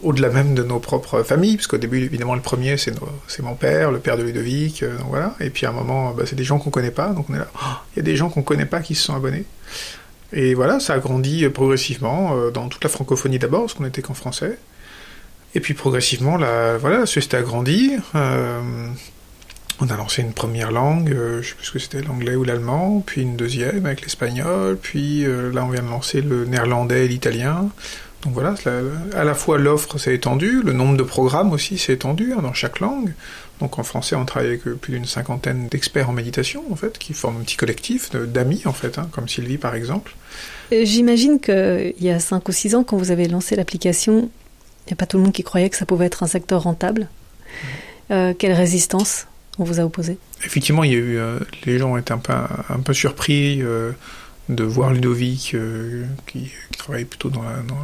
au-delà 0.02 0.28
même 0.28 0.54
de 0.54 0.62
nos 0.62 0.78
propres 0.78 1.22
familles, 1.22 1.56
parce 1.56 1.66
qu'au 1.66 1.78
début, 1.78 2.02
évidemment, 2.02 2.34
le 2.34 2.40
premier, 2.40 2.76
c'est, 2.76 2.92
mon 3.40 3.54
père, 3.54 3.90
le 3.90 3.98
père 3.98 4.16
de 4.16 4.22
Ludovic, 4.22 4.82
euh, 4.82 4.96
voilà. 5.08 5.34
Et 5.40 5.50
puis 5.50 5.66
à 5.66 5.70
un 5.70 5.72
moment, 5.72 6.12
bah, 6.12 6.24
c'est 6.26 6.36
des 6.36 6.44
gens 6.44 6.58
qu'on 6.58 6.70
connaît 6.70 6.90
pas, 6.90 7.08
donc 7.08 7.30
on 7.30 7.34
est 7.34 7.38
là. 7.38 7.48
Oh, 7.54 7.76
il 7.94 7.98
y 7.98 8.00
a 8.00 8.02
des 8.02 8.16
gens 8.16 8.28
qu'on 8.28 8.42
connaît 8.42 8.66
pas 8.66 8.80
qui 8.80 8.94
se 8.94 9.04
sont 9.04 9.14
abonnés. 9.14 9.44
Et 10.32 10.54
voilà, 10.54 10.80
ça 10.80 10.94
a 10.94 10.98
grandi 10.98 11.48
progressivement 11.48 12.36
euh, 12.36 12.50
dans 12.50 12.68
toute 12.68 12.84
la 12.84 12.90
francophonie 12.90 13.38
d'abord, 13.38 13.62
parce 13.62 13.74
qu'on 13.74 13.84
n'était 13.84 14.02
qu'en 14.02 14.14
français. 14.14 14.58
Et 15.54 15.60
puis 15.60 15.72
progressivement, 15.72 16.36
la, 16.36 16.76
voilà, 16.76 16.98
la 17.00 17.06
société 17.06 17.38
a 17.38 17.42
grandi. 17.42 17.92
Euh, 19.80 19.84
on 19.84 19.88
a 19.88 19.96
lancé 19.96 20.22
une 20.22 20.32
première 20.32 20.72
langue, 20.72 21.10
je 21.10 21.42
je 21.42 21.48
sais 21.48 21.54
plus 21.54 21.66
ce 21.66 21.70
que 21.72 21.78
c'était, 21.78 22.02
l'anglais 22.02 22.36
ou 22.36 22.44
l'allemand, 22.44 23.02
puis 23.04 23.22
une 23.22 23.36
deuxième 23.36 23.86
avec 23.86 24.02
l'espagnol, 24.02 24.78
puis 24.80 25.24
là 25.24 25.64
on 25.64 25.68
vient 25.70 25.82
de 25.82 25.88
lancer 25.88 26.20
le 26.20 26.44
néerlandais 26.44 27.04
et 27.04 27.08
l'italien. 27.08 27.70
Donc 28.22 28.32
voilà, 28.32 28.54
à 29.14 29.24
la 29.24 29.34
fois 29.34 29.58
l'offre 29.58 29.98
s'est 29.98 30.14
étendue, 30.14 30.62
le 30.64 30.72
nombre 30.72 30.96
de 30.96 31.02
programmes 31.02 31.52
aussi 31.52 31.78
s'est 31.78 31.92
étendu 31.92 32.32
hein, 32.32 32.42
dans 32.42 32.54
chaque 32.54 32.80
langue. 32.80 33.12
Donc 33.60 33.78
en 33.78 33.82
français, 33.82 34.16
on 34.16 34.24
travaille 34.24 34.48
avec 34.48 34.64
plus 34.64 34.92
d'une 34.92 35.04
cinquantaine 35.04 35.68
d'experts 35.68 36.10
en 36.10 36.12
méditation, 36.12 36.64
en 36.70 36.76
fait, 36.76 36.98
qui 36.98 37.12
forment 37.14 37.38
un 37.38 37.44
petit 37.44 37.56
collectif 37.56 38.10
d'amis, 38.12 38.62
en 38.66 38.72
fait, 38.72 38.98
hein, 38.98 39.08
comme 39.12 39.28
Sylvie 39.28 39.58
par 39.58 39.74
exemple. 39.74 40.14
Euh, 40.72 40.82
j'imagine 40.84 41.40
qu'il 41.40 41.94
y 42.00 42.10
a 42.10 42.18
5 42.18 42.48
ou 42.48 42.52
6 42.52 42.74
ans, 42.74 42.84
quand 42.84 42.96
vous 42.96 43.10
avez 43.10 43.28
lancé 43.28 43.56
l'application, 43.56 44.28
il 44.86 44.88
n'y 44.88 44.92
a 44.92 44.96
pas 44.96 45.06
tout 45.06 45.16
le 45.16 45.22
monde 45.22 45.32
qui 45.32 45.42
croyait 45.42 45.70
que 45.70 45.76
ça 45.76 45.86
pouvait 45.86 46.06
être 46.06 46.22
un 46.22 46.26
secteur 46.26 46.62
rentable. 46.62 47.08
Euh, 48.10 48.34
quelle 48.36 48.52
résistance? 48.52 49.26
On 49.58 49.64
vous 49.64 49.80
a 49.80 49.84
opposé 49.84 50.18
Effectivement, 50.44 50.84
il 50.84 50.92
y 50.92 50.94
a 50.94 50.98
eu, 50.98 51.16
euh, 51.18 51.38
les 51.64 51.78
gens 51.78 51.92
ont 51.92 51.96
été 51.96 52.12
un 52.12 52.18
peu, 52.18 52.92
surpris 52.94 53.62
de 54.48 54.64
voir 54.64 54.92
Ludovic, 54.92 55.56
qui, 56.26 56.50
travaille 56.76 57.04
plutôt 57.04 57.30
dans 57.30 57.42
la, 57.42 57.56
dans 57.62 57.76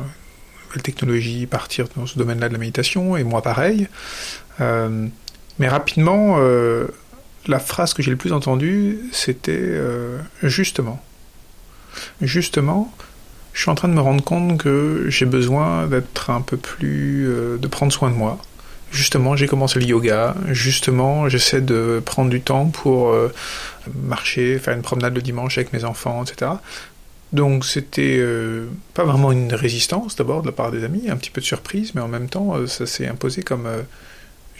technologie, 0.80 1.46
partir 1.46 1.86
dans 1.96 2.06
ce 2.06 2.18
domaine-là 2.18 2.48
de 2.48 2.54
la 2.54 2.58
méditation, 2.58 3.16
et 3.16 3.24
moi 3.24 3.42
pareil. 3.42 3.88
Euh, 4.60 5.06
mais 5.58 5.68
rapidement, 5.68 6.36
euh, 6.38 6.88
la 7.46 7.58
phrase 7.58 7.92
que 7.92 8.02
j'ai 8.02 8.10
le 8.10 8.16
plus 8.16 8.32
entendue, 8.32 9.00
c'était 9.12 9.52
euh, 9.58 10.18
justement. 10.42 11.02
Justement, 12.22 12.92
je 13.52 13.60
suis 13.60 13.70
en 13.70 13.74
train 13.74 13.88
de 13.88 13.94
me 13.94 14.00
rendre 14.00 14.24
compte 14.24 14.58
que 14.58 15.06
j'ai 15.08 15.26
besoin 15.26 15.86
d'être 15.86 16.30
un 16.30 16.40
peu 16.40 16.56
plus. 16.56 17.26
de 17.60 17.66
prendre 17.66 17.92
soin 17.92 18.10
de 18.10 18.14
moi. 18.14 18.38
Justement, 18.92 19.36
j'ai 19.36 19.46
commencé 19.46 19.80
le 19.80 19.86
yoga. 19.86 20.34
Justement, 20.50 21.28
j'essaie 21.28 21.62
de 21.62 22.02
prendre 22.04 22.30
du 22.30 22.40
temps 22.40 22.66
pour 22.66 23.12
marcher, 24.04 24.58
faire 24.58 24.74
une 24.74 24.82
promenade 24.82 25.14
le 25.14 25.22
dimanche 25.22 25.58
avec 25.58 25.72
mes 25.72 25.84
enfants, 25.84 26.24
etc. 26.24 26.52
Donc 27.32 27.64
c'était 27.64 28.18
euh, 28.18 28.66
pas 28.92 29.04
vraiment 29.04 29.32
une 29.32 29.54
résistance 29.54 30.16
d'abord 30.16 30.42
de 30.42 30.46
la 30.46 30.52
part 30.52 30.70
des 30.70 30.84
amis, 30.84 31.08
un 31.08 31.16
petit 31.16 31.30
peu 31.30 31.40
de 31.40 31.46
surprise, 31.46 31.94
mais 31.94 32.02
en 32.02 32.08
même 32.08 32.28
temps 32.28 32.54
euh, 32.54 32.66
ça 32.66 32.84
s'est 32.86 33.08
imposé 33.08 33.42
comme 33.42 33.66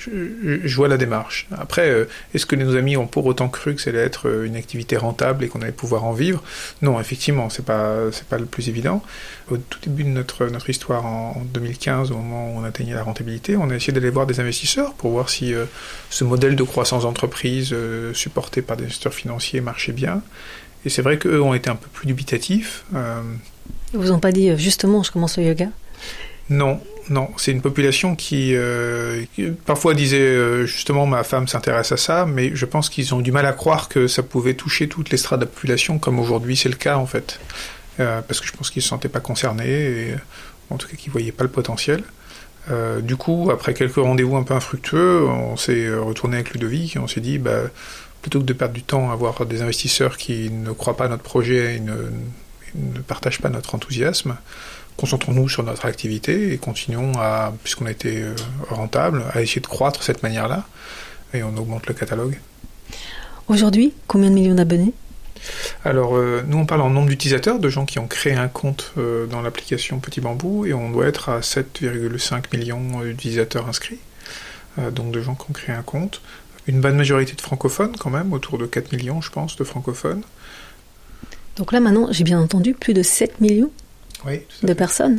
euh, 0.08 0.60
je, 0.64 0.76
vois 0.76 0.88
la 0.88 0.96
démarche. 0.96 1.46
Après, 1.56 2.06
est-ce 2.34 2.46
que 2.46 2.56
nos 2.56 2.76
amis 2.76 2.96
ont 2.96 3.06
pour 3.06 3.26
autant 3.26 3.48
cru 3.48 3.74
que 3.74 3.80
ça 3.80 3.90
allait 3.90 4.00
être 4.00 4.44
une 4.44 4.56
activité 4.56 4.96
rentable 4.96 5.44
et 5.44 5.48
qu'on 5.48 5.62
allait 5.62 5.72
pouvoir 5.72 6.04
en 6.04 6.12
vivre? 6.12 6.42
Non, 6.80 7.00
effectivement, 7.00 7.50
c'est 7.50 7.64
pas 7.64 8.10
c'est 8.12 8.26
pas 8.26 8.38
le 8.38 8.46
plus 8.46 8.68
évident. 8.68 9.02
Au 9.50 9.56
tout 9.56 9.78
début 9.82 10.04
de 10.04 10.08
notre 10.08 10.46
notre 10.46 10.70
histoire 10.70 11.06
en, 11.06 11.42
2015, 11.52 12.10
au 12.10 12.16
moment 12.16 12.54
où 12.54 12.58
on 12.58 12.64
atteignait 12.64 12.94
la 12.94 13.02
rentabilité, 13.02 13.56
on 13.56 13.70
a 13.70 13.74
essayé 13.74 13.92
d'aller 13.92 14.10
voir 14.10 14.26
des 14.26 14.40
investisseurs 14.40 14.94
pour 14.94 15.10
voir 15.10 15.28
si 15.28 15.54
ce 16.10 16.24
modèle 16.24 16.56
de 16.56 16.62
croissance 16.62 17.02
d'entreprise 17.02 17.74
supporté 18.12 18.62
par 18.62 18.76
des 18.76 18.84
investisseurs 18.84 19.14
financiers 19.14 19.60
marchait 19.60 19.92
bien. 19.92 20.22
Et 20.84 20.88
c'est 20.88 21.02
vrai 21.02 21.18
qu'eux 21.18 21.40
ont 21.40 21.54
été 21.54 21.70
un 21.70 21.76
peu 21.76 21.88
plus 21.88 22.06
dubitatifs. 22.06 22.84
Euh... 22.94 23.22
Ils 23.92 23.98
vous 23.98 24.10
ont 24.10 24.18
pas 24.18 24.32
dit 24.32 24.50
euh, 24.50 24.56
justement 24.56 25.02
je 25.02 25.12
commence 25.12 25.38
le 25.38 25.44
yoga? 25.44 25.68
Non, 26.50 26.80
non. 27.10 27.30
C'est 27.36 27.52
une 27.52 27.60
population 27.60 28.14
qui, 28.14 28.54
euh, 28.54 29.24
parfois 29.66 29.94
disait 29.94 30.20
euh, 30.20 30.66
justement 30.66 31.06
ma 31.06 31.24
femme 31.24 31.48
s'intéresse 31.48 31.92
à 31.92 31.96
ça, 31.96 32.26
mais 32.26 32.54
je 32.54 32.66
pense 32.66 32.88
qu'ils 32.88 33.14
ont 33.14 33.20
du 33.20 33.32
mal 33.32 33.46
à 33.46 33.52
croire 33.52 33.88
que 33.88 34.06
ça 34.06 34.22
pouvait 34.22 34.54
toucher 34.54 34.88
toutes 34.88 35.10
les 35.10 35.16
strates 35.16 35.40
de 35.40 35.44
la 35.44 35.50
population 35.50 35.98
comme 35.98 36.18
aujourd'hui 36.18 36.56
c'est 36.56 36.68
le 36.68 36.76
cas 36.76 36.96
en 36.96 37.06
fait. 37.06 37.40
parce 37.96 38.40
que 38.40 38.46
je 38.46 38.52
pense 38.52 38.70
qu'ils 38.70 38.80
ne 38.80 38.84
se 38.84 38.88
sentaient 38.88 39.08
pas 39.08 39.20
concernés, 39.20 40.14
en 40.70 40.76
tout 40.76 40.88
cas 40.88 40.96
qu'ils 40.96 41.10
ne 41.10 41.12
voyaient 41.12 41.32
pas 41.32 41.44
le 41.44 41.50
potentiel. 41.50 42.02
du 43.02 43.16
coup, 43.16 43.50
après 43.52 43.74
quelques 43.74 43.96
rendez-vous 43.96 44.36
un 44.36 44.44
peu 44.44 44.54
infructueux, 44.54 45.26
on 45.26 45.56
s'est 45.56 45.92
retourné 45.94 46.36
avec 46.36 46.52
Ludovic 46.52 46.96
et 46.96 46.98
on 46.98 47.08
s'est 47.08 47.20
dit, 47.20 47.38
bah, 47.38 47.62
plutôt 48.22 48.38
que 48.38 48.44
de 48.44 48.52
perdre 48.52 48.74
du 48.74 48.82
temps 48.82 49.10
à 49.10 49.12
avoir 49.12 49.44
des 49.46 49.62
investisseurs 49.62 50.16
qui 50.16 50.50
ne 50.50 50.72
croient 50.72 50.96
pas 50.96 51.06
à 51.06 51.08
notre 51.08 51.24
projet 51.24 51.76
et 51.76 51.80
ne 51.80 53.00
partagent 53.06 53.40
pas 53.40 53.50
notre 53.50 53.74
enthousiasme, 53.74 54.36
concentrons-nous 54.96 55.48
sur 55.48 55.62
notre 55.62 55.86
activité 55.86 56.52
et 56.52 56.58
continuons 56.58 57.12
à, 57.18 57.52
puisqu'on 57.62 57.86
a 57.86 57.90
été 57.90 58.22
euh, 58.22 58.34
rentable, 58.68 59.24
à 59.32 59.42
essayer 59.42 59.60
de 59.60 59.66
croître 59.66 60.00
de 60.00 60.04
cette 60.04 60.22
manière-là 60.22 60.64
et 61.34 61.42
on 61.42 61.56
augmente 61.56 61.86
le 61.86 61.94
catalogue. 61.94 62.38
Aujourd'hui, 63.48 63.92
combien 64.06 64.30
de 64.30 64.34
millions 64.34 64.54
d'abonnés? 64.54 64.92
Alors, 65.84 66.16
euh, 66.16 66.42
nous, 66.46 66.58
on 66.58 66.66
parle 66.66 66.82
en 66.82 66.90
nombre 66.90 67.08
d'utilisateurs, 67.08 67.58
de 67.58 67.68
gens 67.68 67.84
qui 67.84 67.98
ont 67.98 68.06
créé 68.06 68.34
un 68.34 68.48
compte 68.48 68.92
euh, 68.96 69.26
dans 69.26 69.42
l'application 69.42 69.98
Petit 69.98 70.20
Bambou, 70.20 70.66
et 70.66 70.72
on 70.72 70.90
doit 70.90 71.06
être 71.06 71.28
à 71.28 71.40
7,5 71.40 72.56
millions 72.56 73.00
d'utilisateurs 73.00 73.68
inscrits, 73.68 73.98
donc 74.92 75.10
de 75.12 75.20
gens 75.20 75.34
qui 75.34 75.50
ont 75.50 75.52
créé 75.52 75.74
un 75.74 75.82
compte 75.82 76.22
une 76.66 76.80
bonne 76.80 76.96
majorité 76.96 77.34
de 77.34 77.40
francophones 77.40 77.96
quand 77.96 78.10
même, 78.10 78.32
autour 78.32 78.58
de 78.58 78.66
4 78.66 78.92
millions 78.92 79.20
je 79.20 79.30
pense 79.30 79.56
de 79.56 79.64
francophones. 79.64 80.22
Donc 81.56 81.72
là 81.72 81.80
maintenant, 81.80 82.08
j'ai 82.10 82.24
bien 82.24 82.40
entendu, 82.40 82.74
plus 82.74 82.94
de 82.94 83.02
7 83.02 83.40
millions 83.40 83.70
de 84.62 84.72
personnes. 84.72 85.18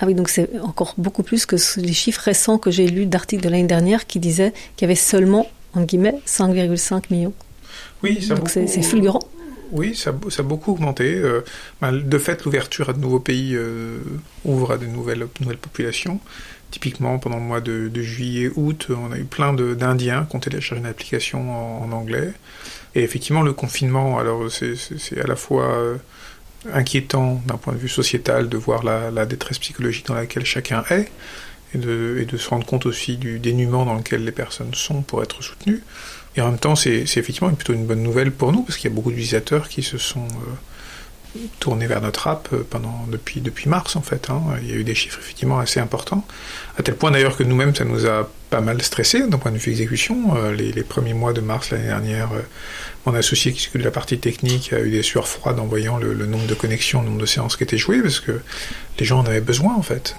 Ah 0.00 0.06
oui, 0.06 0.14
donc 0.14 0.28
c'est 0.28 0.48
encore 0.60 0.94
beaucoup 0.96 1.24
plus 1.24 1.44
que 1.44 1.56
les 1.80 1.92
chiffres 1.92 2.22
récents 2.22 2.58
que 2.58 2.70
j'ai 2.70 2.86
lus 2.86 3.06
d'articles 3.06 3.42
de 3.42 3.48
l'année 3.48 3.66
dernière 3.66 4.06
qui 4.06 4.20
disaient 4.20 4.52
qu'il 4.76 4.86
y 4.86 4.90
avait 4.90 4.94
seulement, 4.94 5.50
en 5.74 5.82
guillemets, 5.82 6.20
5,5 6.26 7.04
millions. 7.10 7.34
Oui, 8.02 8.22
ça 8.22 8.34
donc 8.34 8.48
c'est 8.48 8.82
fulgurant. 8.82 9.20
Oui, 9.70 9.94
ça, 9.94 10.14
ça, 10.30 10.40
a 10.40 10.44
beaucoup 10.44 10.72
augmenté. 10.72 11.14
Euh, 11.14 11.44
ben, 11.80 11.92
de 11.92 12.18
fait, 12.18 12.44
l'ouverture 12.44 12.88
à 12.88 12.92
de 12.92 13.00
nouveaux 13.00 13.20
pays 13.20 13.54
euh, 13.54 13.98
ouvre 14.44 14.72
à 14.72 14.78
de 14.78 14.86
nouvelles, 14.86 15.26
nouvelles 15.40 15.58
populations. 15.58 16.20
Typiquement, 16.70 17.18
pendant 17.18 17.36
le 17.36 17.42
mois 17.42 17.60
de, 17.60 17.90
juillet-août, 17.94 18.88
on 18.90 19.10
a 19.12 19.18
eu 19.18 19.24
plein 19.24 19.52
d'Indiens 19.54 20.26
qui 20.28 20.36
ont 20.36 20.40
téléchargé 20.40 20.80
une 20.80 20.86
application 20.86 21.82
en, 21.82 21.90
anglais. 21.92 22.32
Et 22.94 23.02
effectivement, 23.02 23.42
le 23.42 23.52
confinement, 23.52 24.18
alors 24.18 24.50
c'est 24.50 25.20
à 25.20 25.26
la 25.26 25.36
fois 25.36 25.64
euh, 25.64 25.96
inquiétant 26.72 27.40
d'un 27.46 27.56
point 27.56 27.72
de 27.72 27.78
vue 27.78 27.88
sociétal 27.88 28.48
de 28.48 28.56
voir 28.56 28.82
la, 28.82 29.26
détresse 29.26 29.58
psychologique 29.58 30.06
dans 30.06 30.14
laquelle 30.14 30.44
chacun 30.44 30.84
est, 30.90 31.10
et 31.74 31.78
de, 31.78 32.18
et 32.20 32.24
de, 32.24 32.36
se 32.36 32.48
rendre 32.48 32.66
compte 32.66 32.86
aussi 32.86 33.16
du 33.16 33.38
dénuement 33.38 33.84
dans 33.84 33.94
lequel 33.94 34.24
les 34.24 34.32
personnes 34.32 34.74
sont 34.74 35.02
pour 35.02 35.22
être 35.22 35.42
soutenues. 35.42 35.82
Et 36.36 36.40
en 36.40 36.50
même 36.50 36.58
temps, 36.58 36.76
c'est 36.76 37.02
effectivement 37.02 37.52
plutôt 37.52 37.72
une 37.72 37.86
bonne 37.86 38.02
nouvelle 38.02 38.30
pour 38.30 38.52
nous, 38.52 38.62
parce 38.62 38.78
qu'il 38.78 38.90
y 38.90 38.92
a 38.92 38.94
beaucoup 38.94 39.10
d'utilisateurs 39.10 39.68
qui 39.68 39.82
se 39.82 39.98
sont... 39.98 40.24
Euh, 40.24 40.54
tourné 41.60 41.86
vers 41.86 42.00
notre 42.00 42.26
app 42.26 42.48
euh, 42.52 42.66
pendant, 42.68 43.06
depuis, 43.10 43.40
depuis 43.40 43.68
mars 43.68 43.96
en 43.96 44.02
fait. 44.02 44.30
Hein. 44.30 44.42
Il 44.62 44.70
y 44.70 44.72
a 44.72 44.76
eu 44.76 44.84
des 44.84 44.94
chiffres 44.94 45.18
effectivement 45.20 45.58
assez 45.58 45.80
importants, 45.80 46.26
à 46.78 46.82
tel 46.82 46.94
point 46.94 47.10
d'ailleurs 47.10 47.36
que 47.36 47.42
nous-mêmes 47.42 47.74
ça 47.74 47.84
nous 47.84 48.06
a 48.06 48.28
pas 48.50 48.60
mal 48.60 48.80
stressé 48.82 49.26
d'un 49.26 49.38
point 49.38 49.52
de 49.52 49.58
vue 49.58 49.70
exécution. 49.70 50.36
Euh, 50.36 50.52
les, 50.52 50.82
premiers 50.82 51.14
mois 51.14 51.32
de 51.32 51.40
mars 51.40 51.70
l'année 51.70 51.88
dernière, 51.88 52.32
euh, 52.32 52.40
mon 53.06 53.14
associé 53.14 53.52
qui 53.52 53.60
s'occupe 53.60 53.80
de 53.80 53.86
la 53.86 53.90
partie 53.90 54.18
technique 54.18 54.72
a 54.72 54.80
eu 54.80 54.90
des 54.90 55.02
sueurs 55.02 55.28
froides 55.28 55.58
en 55.58 55.66
voyant 55.66 55.98
le, 55.98 56.14
le, 56.14 56.26
nombre 56.26 56.46
de 56.46 56.54
connexions, 56.54 57.02
le 57.02 57.08
nombre 57.08 57.20
de 57.20 57.26
séances 57.26 57.56
qui 57.56 57.62
étaient 57.62 57.78
jouées, 57.78 58.00
parce 58.00 58.20
que 58.20 58.40
les 58.98 59.04
gens 59.04 59.20
en 59.20 59.26
avaient 59.26 59.40
besoin 59.40 59.74
en 59.74 59.82
fait. 59.82 60.16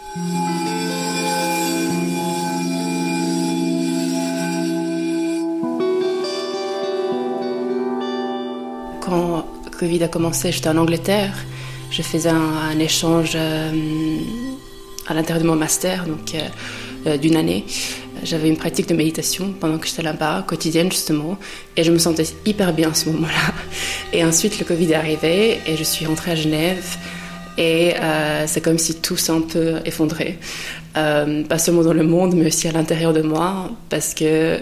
Quand 9.02 9.49
Covid 9.80 10.04
a 10.04 10.08
commencé, 10.10 10.52
j'étais 10.52 10.70
en 10.70 10.78
Angleterre 10.78 11.34
je 11.92 12.02
faisais 12.02 12.30
un, 12.30 12.78
échange 12.80 13.36
à 13.36 15.14
l'intérieur 15.14 15.44
de 15.44 15.48
mon 15.48 15.56
master, 15.56 16.06
donc 16.06 16.36
d'une 17.20 17.36
année. 17.36 17.66
J'avais 18.24 18.50
une 18.50 18.58
pratique 18.58 18.88
de 18.88 18.94
méditation 18.94 19.54
pendant 19.60 19.78
que 19.78 19.88
j'étais 19.88 20.02
là-bas, 20.02 20.44
quotidienne 20.46 20.92
justement, 20.92 21.38
et 21.76 21.84
je 21.84 21.92
me 21.92 21.98
sentais 21.98 22.26
hyper 22.46 22.74
bien 22.74 22.92
à 22.92 22.94
ce 22.94 23.10
moment-là. 23.10 23.54
Et 24.14 24.24
ensuite, 24.24 24.60
le 24.60 24.66
Covid 24.66 24.92
est 24.92 24.96
arrivé 24.96 25.60
et 25.68 25.78
je 25.78 25.84
suis 25.84 26.06
rentrée 26.06 26.32
à 26.32 26.36
Genève. 26.36 26.98
Et 27.60 27.94
euh, 27.96 28.46
c'est 28.48 28.60
comme 28.60 28.80
si 28.80 28.96
tout 28.96 29.18
s'est 29.18 29.32
un 29.32 29.42
peu 29.42 29.76
effondré. 29.86 30.40
Euh, 30.98 31.44
pas 31.44 31.60
seulement 31.60 31.84
dans 31.84 31.94
le 31.94 32.04
monde, 32.04 32.34
mais 32.36 32.48
aussi 32.48 32.68
à 32.68 32.72
l'intérieur 32.72 33.14
de 33.14 33.22
moi, 33.22 33.70
parce 33.90 34.16
que 34.16 34.60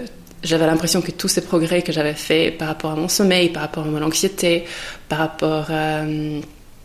j'avais 0.47 0.65
l'impression 0.65 1.01
que 1.01 1.11
tous 1.11 1.27
ces 1.27 1.41
progrès 1.41 1.81
que 1.81 1.91
j'avais 1.91 2.13
faits 2.13 2.57
par 2.57 2.69
rapport 2.69 2.91
à 2.91 2.95
mon 2.95 3.07
sommeil, 3.07 3.49
par 3.49 3.63
rapport 3.63 3.85
à 3.85 3.87
mon 3.87 4.01
anxiété, 4.01 4.65
par 5.09 5.19
rapport 5.19 5.69
à, 5.69 6.01
euh, 6.01 6.41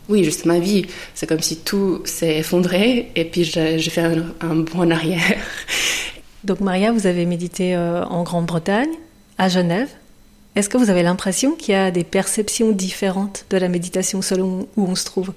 oui, 0.08 0.24
juste 0.24 0.44
ma 0.44 0.58
vie, 0.58 0.86
c'est 1.14 1.26
comme 1.26 1.40
si 1.40 1.58
tout 1.58 2.02
s'est 2.04 2.38
effondré 2.38 3.10
et 3.14 3.24
puis 3.24 3.44
j'ai 3.44 3.80
fait 3.80 4.02
un, 4.02 4.24
un 4.40 4.56
bond 4.56 4.80
en 4.80 4.90
arrière. 4.90 5.38
Donc 6.44 6.60
Maria, 6.60 6.92
vous 6.92 7.06
avez 7.06 7.24
médité 7.24 7.76
en 7.76 8.24
Grande-Bretagne, 8.24 8.90
à 9.38 9.48
Genève. 9.48 9.88
Est-ce 10.54 10.68
que 10.68 10.76
vous 10.76 10.90
avez 10.90 11.02
l'impression 11.02 11.52
qu'il 11.52 11.72
y 11.72 11.76
a 11.76 11.90
des 11.90 12.04
perceptions 12.04 12.72
différentes 12.72 13.46
de 13.48 13.56
la 13.56 13.68
méditation 13.68 14.20
selon 14.20 14.68
où 14.76 14.84
on 14.86 14.94
se 14.94 15.04
trouve? 15.04 15.32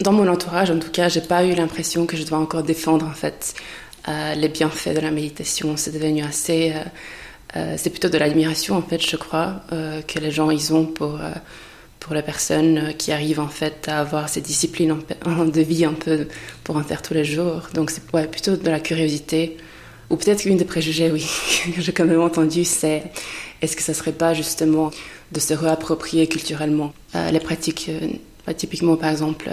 Dans 0.00 0.12
mon 0.12 0.28
entourage, 0.28 0.70
en 0.70 0.78
tout 0.78 0.90
cas, 0.90 1.08
j'ai 1.08 1.20
pas 1.20 1.44
eu 1.44 1.54
l'impression 1.54 2.06
que 2.06 2.16
je 2.16 2.24
dois 2.24 2.38
encore 2.38 2.62
défendre 2.62 3.06
en 3.06 3.12
fait 3.12 3.54
euh, 4.08 4.34
les 4.34 4.48
bienfaits 4.48 4.94
de 4.94 5.00
la 5.00 5.10
méditation. 5.10 5.76
C'est 5.76 5.92
devenu 5.92 6.22
assez, 6.22 6.72
euh, 6.72 6.80
euh, 7.56 7.74
c'est 7.76 7.90
plutôt 7.90 8.08
de 8.08 8.18
l'admiration 8.18 8.76
en 8.76 8.82
fait, 8.82 9.00
je 9.04 9.16
crois, 9.16 9.62
que 9.70 10.18
les 10.18 10.30
gens 10.30 10.50
ils 10.50 10.72
ont 10.72 10.86
pour 10.86 11.18
pour 12.00 12.14
les 12.14 12.22
personnes 12.22 12.94
qui 12.96 13.10
arrivent 13.10 13.40
en 13.40 13.48
fait 13.48 13.88
à 13.88 14.00
avoir 14.00 14.28
ces 14.28 14.40
disciplines 14.40 14.96
de 15.26 15.60
vie 15.60 15.84
un 15.84 15.92
peu 15.92 16.28
pour 16.62 16.76
en 16.76 16.82
faire 16.82 17.02
tous 17.02 17.14
les 17.14 17.24
jours. 17.24 17.68
Donc 17.74 17.90
c'est 17.90 18.02
ouais, 18.14 18.26
plutôt 18.26 18.56
de 18.56 18.70
la 18.70 18.80
curiosité. 18.80 19.56
Ou 20.08 20.16
peut-être 20.16 20.42
qu'une 20.42 20.56
des 20.56 20.64
préjugés, 20.64 21.10
oui, 21.10 21.26
que 21.74 21.80
j'ai 21.80 21.92
quand 21.92 22.04
même 22.04 22.20
entendu, 22.20 22.64
c'est 22.64 23.02
est-ce 23.60 23.74
que 23.74 23.82
ça 23.82 23.92
serait 23.92 24.12
pas 24.12 24.34
justement 24.34 24.92
de 25.32 25.40
se 25.40 25.52
réapproprier 25.52 26.28
culturellement 26.28 26.92
les 27.32 27.40
pratiques 27.40 27.90
typiquement 28.56 28.94
par 28.96 29.10
exemple 29.10 29.50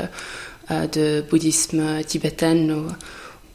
euh, 0.72 0.88
de 0.88 1.26
bouddhisme 1.30 2.04
tibétain. 2.06 2.70
Ou... 2.70 2.88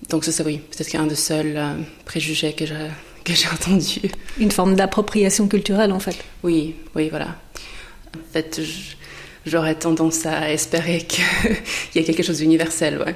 Donc 0.09 0.25
ça, 0.25 0.33
c'est 0.33 0.45
oui, 0.45 0.59
peut-être 0.59 0.89
qu'un 0.89 1.07
des 1.07 1.15
seuls 1.15 1.55
euh, 1.57 1.75
préjugés 2.05 2.53
que 2.53 2.65
j'ai, 2.67 2.89
que 3.25 3.33
j'ai 3.35 3.49
entendu. 3.53 4.01
Une 4.39 4.51
forme 4.51 4.75
d'appropriation 4.75 5.49
culturelle 5.49 5.93
en 5.93 6.01
fait. 6.01 6.17
Oui, 6.43 6.77
oui, 6.95 7.09
voilà. 7.11 7.37
En 8.17 8.33
fait, 8.33 8.61
j'aurais 9.45 9.75
tendance 9.75 10.25
à 10.25 10.51
espérer 10.53 10.99
qu'il 10.99 11.25
y 11.95 11.99
a 11.99 12.03
quelque 12.03 12.23
chose 12.23 12.39
d'universel, 12.39 12.99
ouais. 12.99 13.15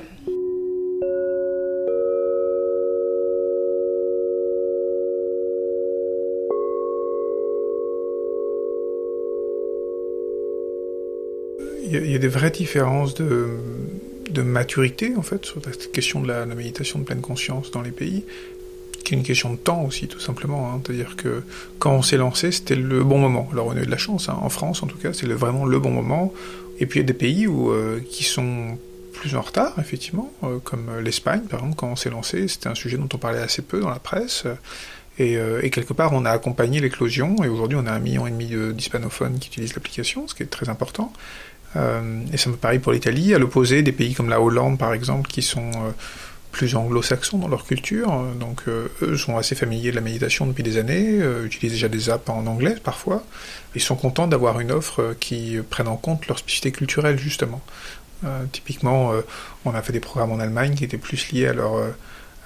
il 11.93 12.11
y, 12.11 12.15
a 12.15 12.19
des 12.19 12.29
vraies 12.29 12.51
différences 12.51 13.13
de, 13.15 13.59
de, 14.33 14.43
maturité, 14.43 15.15
en 15.17 15.23
fait, 15.23 15.45
sur 15.45 15.63
cette 15.65 15.93
question 15.93 16.21
de 16.21 16.29
la, 16.29 16.47
méditation 16.47 16.99
de 16.99 17.05
pleine 17.05 17.21
conscience 17.21 17.71
dans 17.71 17.83
les 17.83 17.91
pays, 17.91 18.25
qui 19.05 19.15
est 19.15 19.17
une 19.17 19.25
question 19.25 19.53
de 19.53 19.57
temps 19.57 19.83
aussi, 19.83 20.09
tout 20.09 20.21
simplement. 20.21 20.73
Hein. 20.73 20.81
C'est-à-dire 20.85 21.17
que 21.17 21.43
quand 21.79 21.93
on 21.93 22.03
s'est 22.03 22.17
lancé, 22.17 22.53
c'était 22.53 22.77
le 22.77 23.03
bon 23.05 23.19
moment. 23.19 23.49
Alors 23.53 23.67
on 23.67 23.73
a 23.73 23.81
eu 23.81 23.87
de 23.87 23.91
la 23.91 23.99
chance, 23.99 24.29
hein. 24.29 24.39
en 24.41 24.49
France 24.49 24.83
en 24.83 24.87
tout 24.87 24.99
cas, 24.99 25.13
c'est 25.13 25.27
vraiment 25.27 25.65
le 25.65 25.79
bon 25.79 25.91
moment. 25.91 26.33
Et 26.79 26.87
puis 26.87 27.01
il 27.01 27.03
y 27.03 27.05
a 27.05 27.07
des 27.07 27.15
pays 27.15 27.47
où, 27.47 27.71
euh, 27.71 28.01
qui 28.11 28.25
sont 28.25 28.79
plus 29.13 29.37
en 29.37 29.41
retard, 29.41 29.75
effectivement, 29.79 30.33
euh, 30.43 30.59
comme 30.59 30.99
l'Espagne, 31.01 31.43
par 31.43 31.61
exemple, 31.61 31.77
quand 31.77 31.89
on 31.89 31.97
s'est 31.97 32.11
lancé, 32.11 32.49
c'était 32.49 32.69
un 32.69 32.75
sujet 32.75 32.97
dont 32.97 33.09
on 33.13 33.19
parlait 33.19 33.41
assez 33.41 33.63
peu 33.63 33.81
dans 33.81 33.91
la 33.91 33.99
presse. 33.99 34.45
Euh, 35.21 35.61
et, 35.63 35.71
quelque 35.71 35.93
part, 35.93 36.13
on 36.13 36.25
a 36.25 36.31
accompagné 36.31 36.81
l'éclosion, 36.81 37.37
et 37.45 37.49
aujourd'hui, 37.49 37.79
on 37.81 37.87
a 37.87 37.93
un 37.93 37.99
million 37.99 38.27
et 38.27 38.31
demi 38.31 38.51
d'hispanophones 38.75 39.39
qui 39.39 39.49
utilisent 39.49 39.75
l'application, 39.75 40.27
ce 40.27 40.35
qui 40.35 40.43
est 40.43 40.47
très 40.47 40.69
important. 40.69 41.13
Euh, 41.77 42.21
et 42.33 42.37
ça 42.37 42.51
me 42.51 42.57
paraît 42.57 42.79
pour 42.79 42.93
l'Italie, 42.93 43.35
à 43.35 43.39
l'opposé 43.39 43.83
des 43.83 43.93
pays 43.93 44.15
comme 44.15 44.29
la 44.29 44.41
Hollande 44.41 44.79
par 44.79 44.93
exemple, 44.93 45.29
qui 45.29 45.43
sont 45.43 45.71
euh, 45.71 45.91
plus 46.51 46.77
anglo-saxons 46.77 47.39
dans 47.39 47.49
leur 47.49 47.65
culture, 47.65 48.13
donc 48.39 48.63
euh, 48.69 48.89
eux 49.01 49.17
sont 49.17 49.39
assez 49.39 49.55
familiers 49.55 49.91
de 49.91 49.97
la 49.97 50.03
méditation 50.03 50.47
depuis 50.47 50.63
des 50.63 50.77
années, 50.77 51.19
utilisent 51.45 51.73
déjà 51.73 51.89
des 51.89 52.11
apps 52.11 52.29
en 52.29 52.47
anglais 52.47 52.77
parfois, 52.83 53.25
ils 53.75 53.81
sont 53.81 53.97
contents 53.97 54.27
d'avoir 54.27 54.61
une 54.61 54.71
offre 54.71 55.15
qui 55.19 55.59
prenne 55.71 55.89
en 55.89 55.97
compte 55.97 56.29
leur 56.29 56.39
spécificité 56.39 56.73
culturelle 56.73 57.19
justement. 57.19 57.63
typiquement, 58.53 59.13
on 59.65 59.75
a 59.75 59.81
fait 59.81 59.95
des 59.95 60.01
programmes 60.01 60.33
en 60.33 60.41
Allemagne 60.41 60.75
qui 60.75 60.85
étaient 60.85 60.99
plus 60.99 61.33
liés 61.33 61.47
à 61.47 61.55
leur 61.55 61.73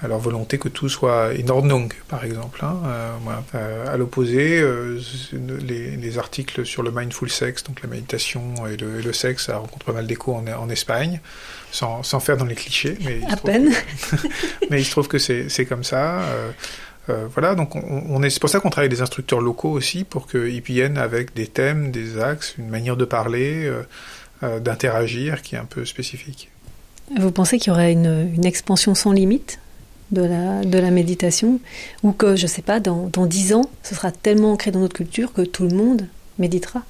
à 0.01 0.07
leur 0.07 0.19
volonté 0.19 0.59
que 0.59 0.69
tout 0.69 0.89
soit 0.89 1.29
in 1.29 1.49
Ordnung, 1.49 1.91
par 2.07 2.23
exemple. 2.23 2.59
Hein, 2.63 2.81
euh, 2.85 3.17
euh, 3.55 3.93
à 3.93 3.97
l'opposé, 3.97 4.59
euh, 4.59 4.99
les, 5.33 6.17
articles 6.19 6.65
sur 6.65 6.83
le 6.83 6.91
mindful 6.91 7.29
sex, 7.29 7.63
donc 7.63 7.81
la 7.81 7.89
méditation 7.89 8.67
et 8.67 8.77
le, 8.77 9.13
sexe, 9.13 9.47
ça 9.47 9.57
rencontre 9.57 9.85
pas 9.85 9.93
mal 9.93 10.07
d'écho 10.07 10.33
en, 10.33 10.45
en, 10.47 10.69
Espagne, 10.69 11.19
sans, 11.71 12.03
sans, 12.03 12.19
faire 12.19 12.37
dans 12.37 12.45
les 12.45 12.55
clichés. 12.55 12.97
Mais 13.01 13.21
à 13.29 13.37
peine. 13.37 13.71
mais 14.69 14.81
il 14.81 14.85
se 14.85 14.91
trouve 14.91 15.07
que 15.07 15.17
c'est 15.17 15.65
comme 15.67 15.83
ça. 15.83 16.21
voilà, 17.07 17.55
donc 17.55 17.75
on, 17.75 18.21
est, 18.21 18.29
c'est 18.29 18.39
pour 18.39 18.49
ça 18.49 18.59
qu'on 18.59 18.69
travaille 18.69 18.87
avec 18.87 18.97
des 18.97 19.01
instructeurs 19.01 19.41
locaux 19.41 19.71
aussi, 19.71 20.03
pour 20.03 20.27
qu'ils 20.27 20.61
viennent 20.61 20.97
avec 20.97 21.35
des 21.35 21.47
thèmes, 21.47 21.91
des 21.91 22.19
axes, 22.19 22.55
une 22.57 22.69
manière 22.69 22.97
de 22.97 23.05
parler, 23.05 23.71
d'interagir 24.41 25.41
qui 25.41 25.55
est 25.55 25.59
un 25.59 25.65
peu 25.65 25.85
spécifique. 25.85 26.51
Vous 27.17 27.31
pensez 27.31 27.57
qu'il 27.57 27.71
y 27.71 27.71
aurait 27.71 27.93
une, 27.93 28.31
une 28.35 28.45
expansion 28.45 28.93
sans 28.93 29.11
limite? 29.11 29.59
De 30.11 30.21
la, 30.21 30.63
de 30.63 30.77
la 30.77 30.91
méditation, 30.91 31.59
ou 32.03 32.11
que, 32.11 32.35
je 32.35 32.43
ne 32.43 32.47
sais 32.47 32.61
pas, 32.61 32.79
dans, 32.79 33.09
dans 33.11 33.25
10 33.25 33.53
ans, 33.53 33.69
ce 33.83 33.95
sera 33.95 34.11
tellement 34.11 34.53
ancré 34.53 34.71
dans 34.71 34.79
notre 34.79 34.95
culture 34.95 35.33
que 35.33 35.41
tout 35.41 35.67
le 35.67 35.75
monde 35.75 36.07
méditera. 36.39 36.83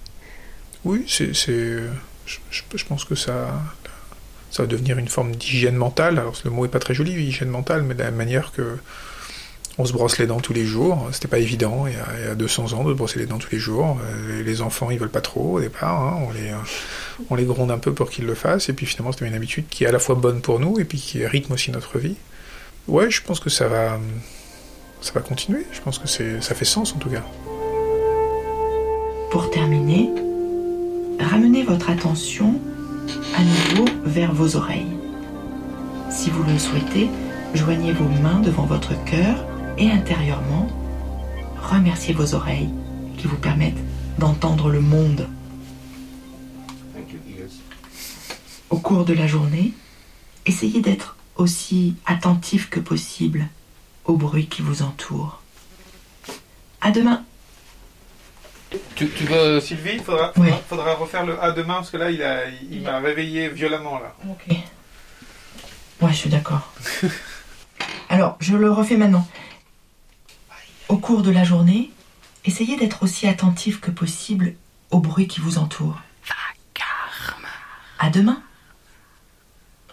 Oui, 0.85 1.03
c'est, 1.07 1.33
je, 1.33 2.39
je, 2.51 2.85
pense 2.85 3.03
que 3.03 3.15
ça, 3.15 3.61
ça 4.51 4.63
va 4.63 4.67
devenir 4.67 4.97
une 4.97 5.07
forme 5.07 5.35
d'hygiène 5.35 5.75
mentale. 5.75 6.19
Alors 6.19 6.33
le 6.45 6.51
mot 6.51 6.65
est 6.65 6.69
pas 6.69 6.79
très 6.79 6.93
joli, 6.93 7.11
hygiène 7.11 7.49
mentale, 7.49 7.83
mais 7.83 7.95
de 7.95 8.03
la 8.03 8.11
manière 8.11 8.51
que 8.51 8.77
on 9.79 9.85
se 9.85 9.93
brosse 9.93 10.17
les 10.17 10.25
dents 10.25 10.39
tous 10.39 10.53
les 10.53 10.65
jours. 10.65 11.07
C'était 11.11 11.27
pas 11.27 11.37
évident 11.37 11.85
il 11.85 11.93
y, 11.93 12.29
a, 12.29 12.35
200 12.35 12.73
ans 12.73 12.83
de 12.83 12.93
brosser 12.93 13.19
les 13.19 13.27
dents 13.27 13.37
tous 13.37 13.51
les 13.51 13.59
jours. 13.59 13.99
Euh, 14.01 14.41
les 14.43 14.61
enfants 14.61 14.89
ils 14.89 14.97
veulent 14.97 15.09
pas 15.09 15.21
trop 15.21 15.57
au 15.57 15.59
départ. 15.59 16.01
Hein. 16.01 16.19
On, 16.27 16.31
les, 16.31 16.51
on 17.29 17.35
les 17.35 17.45
gronde 17.45 17.69
un 17.69 17.77
peu 17.77 17.93
pour 17.93 18.09
qu'ils 18.09 18.25
le 18.25 18.33
fassent. 18.33 18.69
Et 18.69 18.73
puis 18.73 18.85
finalement 18.85 19.11
c'est 19.11 19.27
une 19.27 19.35
habitude 19.35 19.65
qui 19.69 19.83
est 19.83 19.87
à 19.87 19.91
la 19.91 19.99
fois 19.99 20.15
bonne 20.15 20.41
pour 20.41 20.59
nous 20.59 20.79
et 20.79 20.85
puis 20.85 20.99
qui 20.99 21.25
rythme 21.25 21.53
aussi 21.53 21.71
notre 21.71 21.99
vie. 21.99 22.15
Ouais, 22.87 23.11
je 23.11 23.21
pense 23.21 23.41
que 23.41 23.49
ça 23.49 23.67
va, 23.67 23.99
ça 25.01 25.11
va 25.11 25.19
continuer. 25.19 25.65
Je 25.73 25.81
pense 25.81 25.99
que 25.99 26.07
c'est, 26.07 26.41
ça 26.41 26.55
fait 26.55 26.65
sens 26.65 26.93
en 26.93 26.97
tout 26.97 27.09
cas. 27.09 27.23
Pour 29.29 29.51
terminer, 29.51 30.09
ramenez 31.19 31.63
votre 31.63 31.89
attention 31.89 32.61
à 33.35 33.43
nouveau 33.43 33.85
vers 34.05 34.33
vos 34.33 34.55
oreilles. 34.55 34.95
Si 36.09 36.29
vous 36.29 36.43
le 36.43 36.57
souhaitez, 36.57 37.09
joignez 37.53 37.91
vos 37.91 38.07
mains 38.21 38.39
devant 38.39 38.65
votre 38.65 38.93
cœur 39.03 39.45
et 39.77 39.91
intérieurement, 39.91 40.69
remerciez 41.61 42.13
vos 42.13 42.35
oreilles 42.35 42.69
qui 43.17 43.27
vous 43.27 43.35
permettent 43.35 43.83
d'entendre 44.17 44.69
le 44.69 44.79
monde. 44.79 45.27
Au 48.69 48.77
cours 48.77 49.03
de 49.03 49.13
la 49.13 49.27
journée, 49.27 49.73
essayez 50.45 50.81
d'être 50.81 51.16
aussi 51.37 51.95
attentif 52.05 52.69
que 52.69 52.79
possible 52.79 53.47
au 54.05 54.17
bruit 54.17 54.47
qui 54.47 54.61
vous 54.61 54.81
entoure. 54.81 55.41
À 56.81 56.91
demain. 56.91 57.23
Tu, 58.95 59.05
veux, 59.05 59.61
Sylvie, 59.61 59.93
il 59.93 60.03
faudra, 60.03 60.33
faudra, 60.67 60.95
refaire 60.95 61.25
le 61.25 61.41
à 61.41 61.51
demain 61.51 61.75
parce 61.75 61.89
que 61.89 61.97
là, 61.97 62.11
il 62.11 62.19
m'a 62.83 62.99
il, 62.99 63.05
réveillé 63.05 63.49
violemment. 63.49 63.99
Là. 63.99 64.13
Ok. 64.29 64.57
Ouais, 66.01 66.11
je 66.11 66.17
suis 66.17 66.29
d'accord. 66.29 66.73
Alors, 68.09 68.37
je 68.39 68.55
le 68.55 68.71
refais 68.71 68.97
maintenant. 68.97 69.27
Au 70.89 70.97
cours 70.97 71.21
de 71.21 71.31
la 71.31 71.43
journée, 71.43 71.91
essayez 72.45 72.77
d'être 72.77 73.03
aussi 73.03 73.27
attentif 73.27 73.79
que 73.79 73.91
possible 73.91 74.53
au 74.91 74.99
bruit 74.99 75.27
qui 75.27 75.39
vous 75.39 75.57
entoure. 75.57 75.99
À 77.99 78.09
demain. 78.09 78.41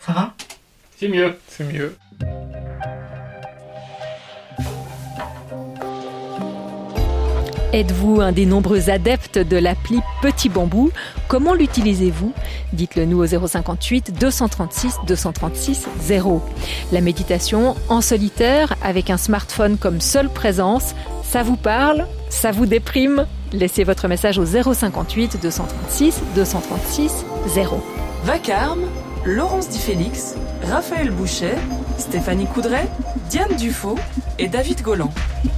Ça 0.00 0.12
va? 0.12 0.35
C'est 1.05 1.11
mieux. 1.11 1.35
C'est 1.49 1.64
mieux. 1.64 1.97
Êtes-vous 7.75 8.21
un 8.21 8.33
des 8.33 8.47
nombreux 8.47 8.88
adeptes 8.88 9.38
de 9.38 9.57
l'appli 9.57 10.01
Petit 10.23 10.49
Bambou? 10.49 10.90
Comment 11.29 11.55
l'utilisez-vous? 11.55 12.33
Dites-le 12.73 13.05
nous 13.05 13.19
au 13.19 13.27
058 13.27 14.19
236 14.19 15.01
236 15.07 15.88
0. 16.01 16.40
La 16.93 17.01
méditation 17.01 17.75
en 17.88 18.01
solitaire 18.01 18.75
avec 18.83 19.11
un 19.11 19.17
smartphone 19.19 19.77
comme 19.77 20.01
seule 20.01 20.31
présence, 20.31 20.95
ça 21.25 21.43
vous 21.43 21.57
parle? 21.57 22.07
Ça 22.31 22.53
vous 22.53 22.64
déprime? 22.64 23.27
Laissez 23.53 23.85
votre 23.85 24.09
message 24.09 24.38
au 24.38 24.47
058 24.47 25.43
236 25.43 26.23
236 26.37 27.27
0. 27.49 27.83
Vacarme, 28.23 28.85
Laurence 29.27 29.69
Di 29.69 29.79
Félix, 29.79 30.37
Raphaël 30.70 31.11
Bouchet, 31.11 31.57
Stéphanie 31.98 32.46
Coudray, 32.46 32.87
Diane 33.29 33.55
Dufaux 33.57 33.98
et 34.38 34.48
David 34.48 34.83
Golland. 34.83 35.12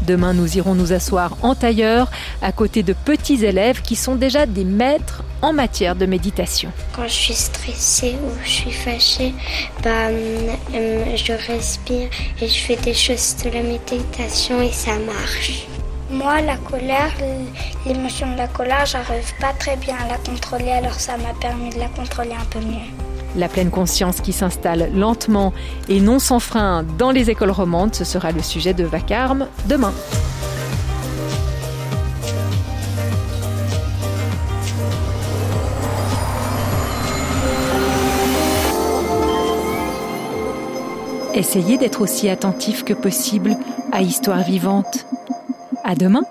Demain, 0.07 0.35
nous 0.35 0.57
irons 0.57 0.75
nous 0.75 0.93
asseoir 0.93 1.37
en 1.43 1.55
tailleur 1.55 2.11
à 2.43 2.53
côté 2.53 2.83
de 2.83 2.93
petits 2.93 3.45
élèves 3.45 3.83
qui 3.83 3.97
sont 3.97 4.17
déjà 4.17 4.47
des 4.47 4.65
maîtres 4.65 5.23
en 5.43 5.53
matière 5.53 5.95
de 5.95 6.07
méditation. 6.07 6.71
Quand 6.95 7.07
je 7.07 7.13
suis 7.13 7.35
stressée 7.35 8.17
ou 8.25 8.31
je 8.45 8.51
suis 8.51 8.73
fâchée, 8.73 9.35
bah, 9.83 10.09
euh, 10.09 11.17
je 11.17 11.33
respire 11.53 12.09
et 12.41 12.49
je 12.49 12.59
fais 12.59 12.77
des 12.77 12.95
choses 12.95 13.37
de 13.45 13.51
la 13.51 13.63
méditation 13.63 14.61
et 14.61 14.73
ça 14.73 14.99
marche. 14.99 15.67
Moi, 16.11 16.41
la 16.41 16.57
colère, 16.57 17.13
l'émotion 17.85 18.33
de 18.33 18.39
la 18.39 18.49
colère, 18.49 18.87
j'arrive 18.87 19.33
pas 19.41 19.53
très 19.59 19.77
bien 19.77 19.97
à 19.97 20.09
la 20.09 20.19
contrôler, 20.19 20.71
alors 20.71 20.95
ça 20.95 21.17
m'a 21.17 21.35
permis 21.41 21.71
de 21.71 21.79
la 21.79 21.89
contrôler 21.89 22.33
un 22.33 22.45
peu 22.45 22.61
mieux. 22.61 23.06
La 23.37 23.49
pleine 23.49 23.71
conscience 23.71 24.23
qui 24.23 24.33
s'installe 24.33 24.91
lentement 24.95 25.53
et 25.89 26.01
non 26.01 26.19
sans 26.19 26.41
frein 26.41 26.85
dans 26.97 27.11
les 27.11 27.29
écoles 27.29 27.51
romandes, 27.51 27.95
ce 27.95 28.05
sera 28.05 28.33
le 28.33 28.41
sujet 28.41 28.73
de 28.73 28.85
Vacarme 28.85 29.47
demain. 29.67 29.93
Essayez 41.35 41.77
d'être 41.77 42.01
aussi 42.01 42.31
attentif 42.31 42.83
que 42.83 42.95
possible 42.95 43.55
à 43.93 44.01
Histoire 44.01 44.43
vivante. 44.43 45.07
À 45.85 45.95
demain! 45.95 46.23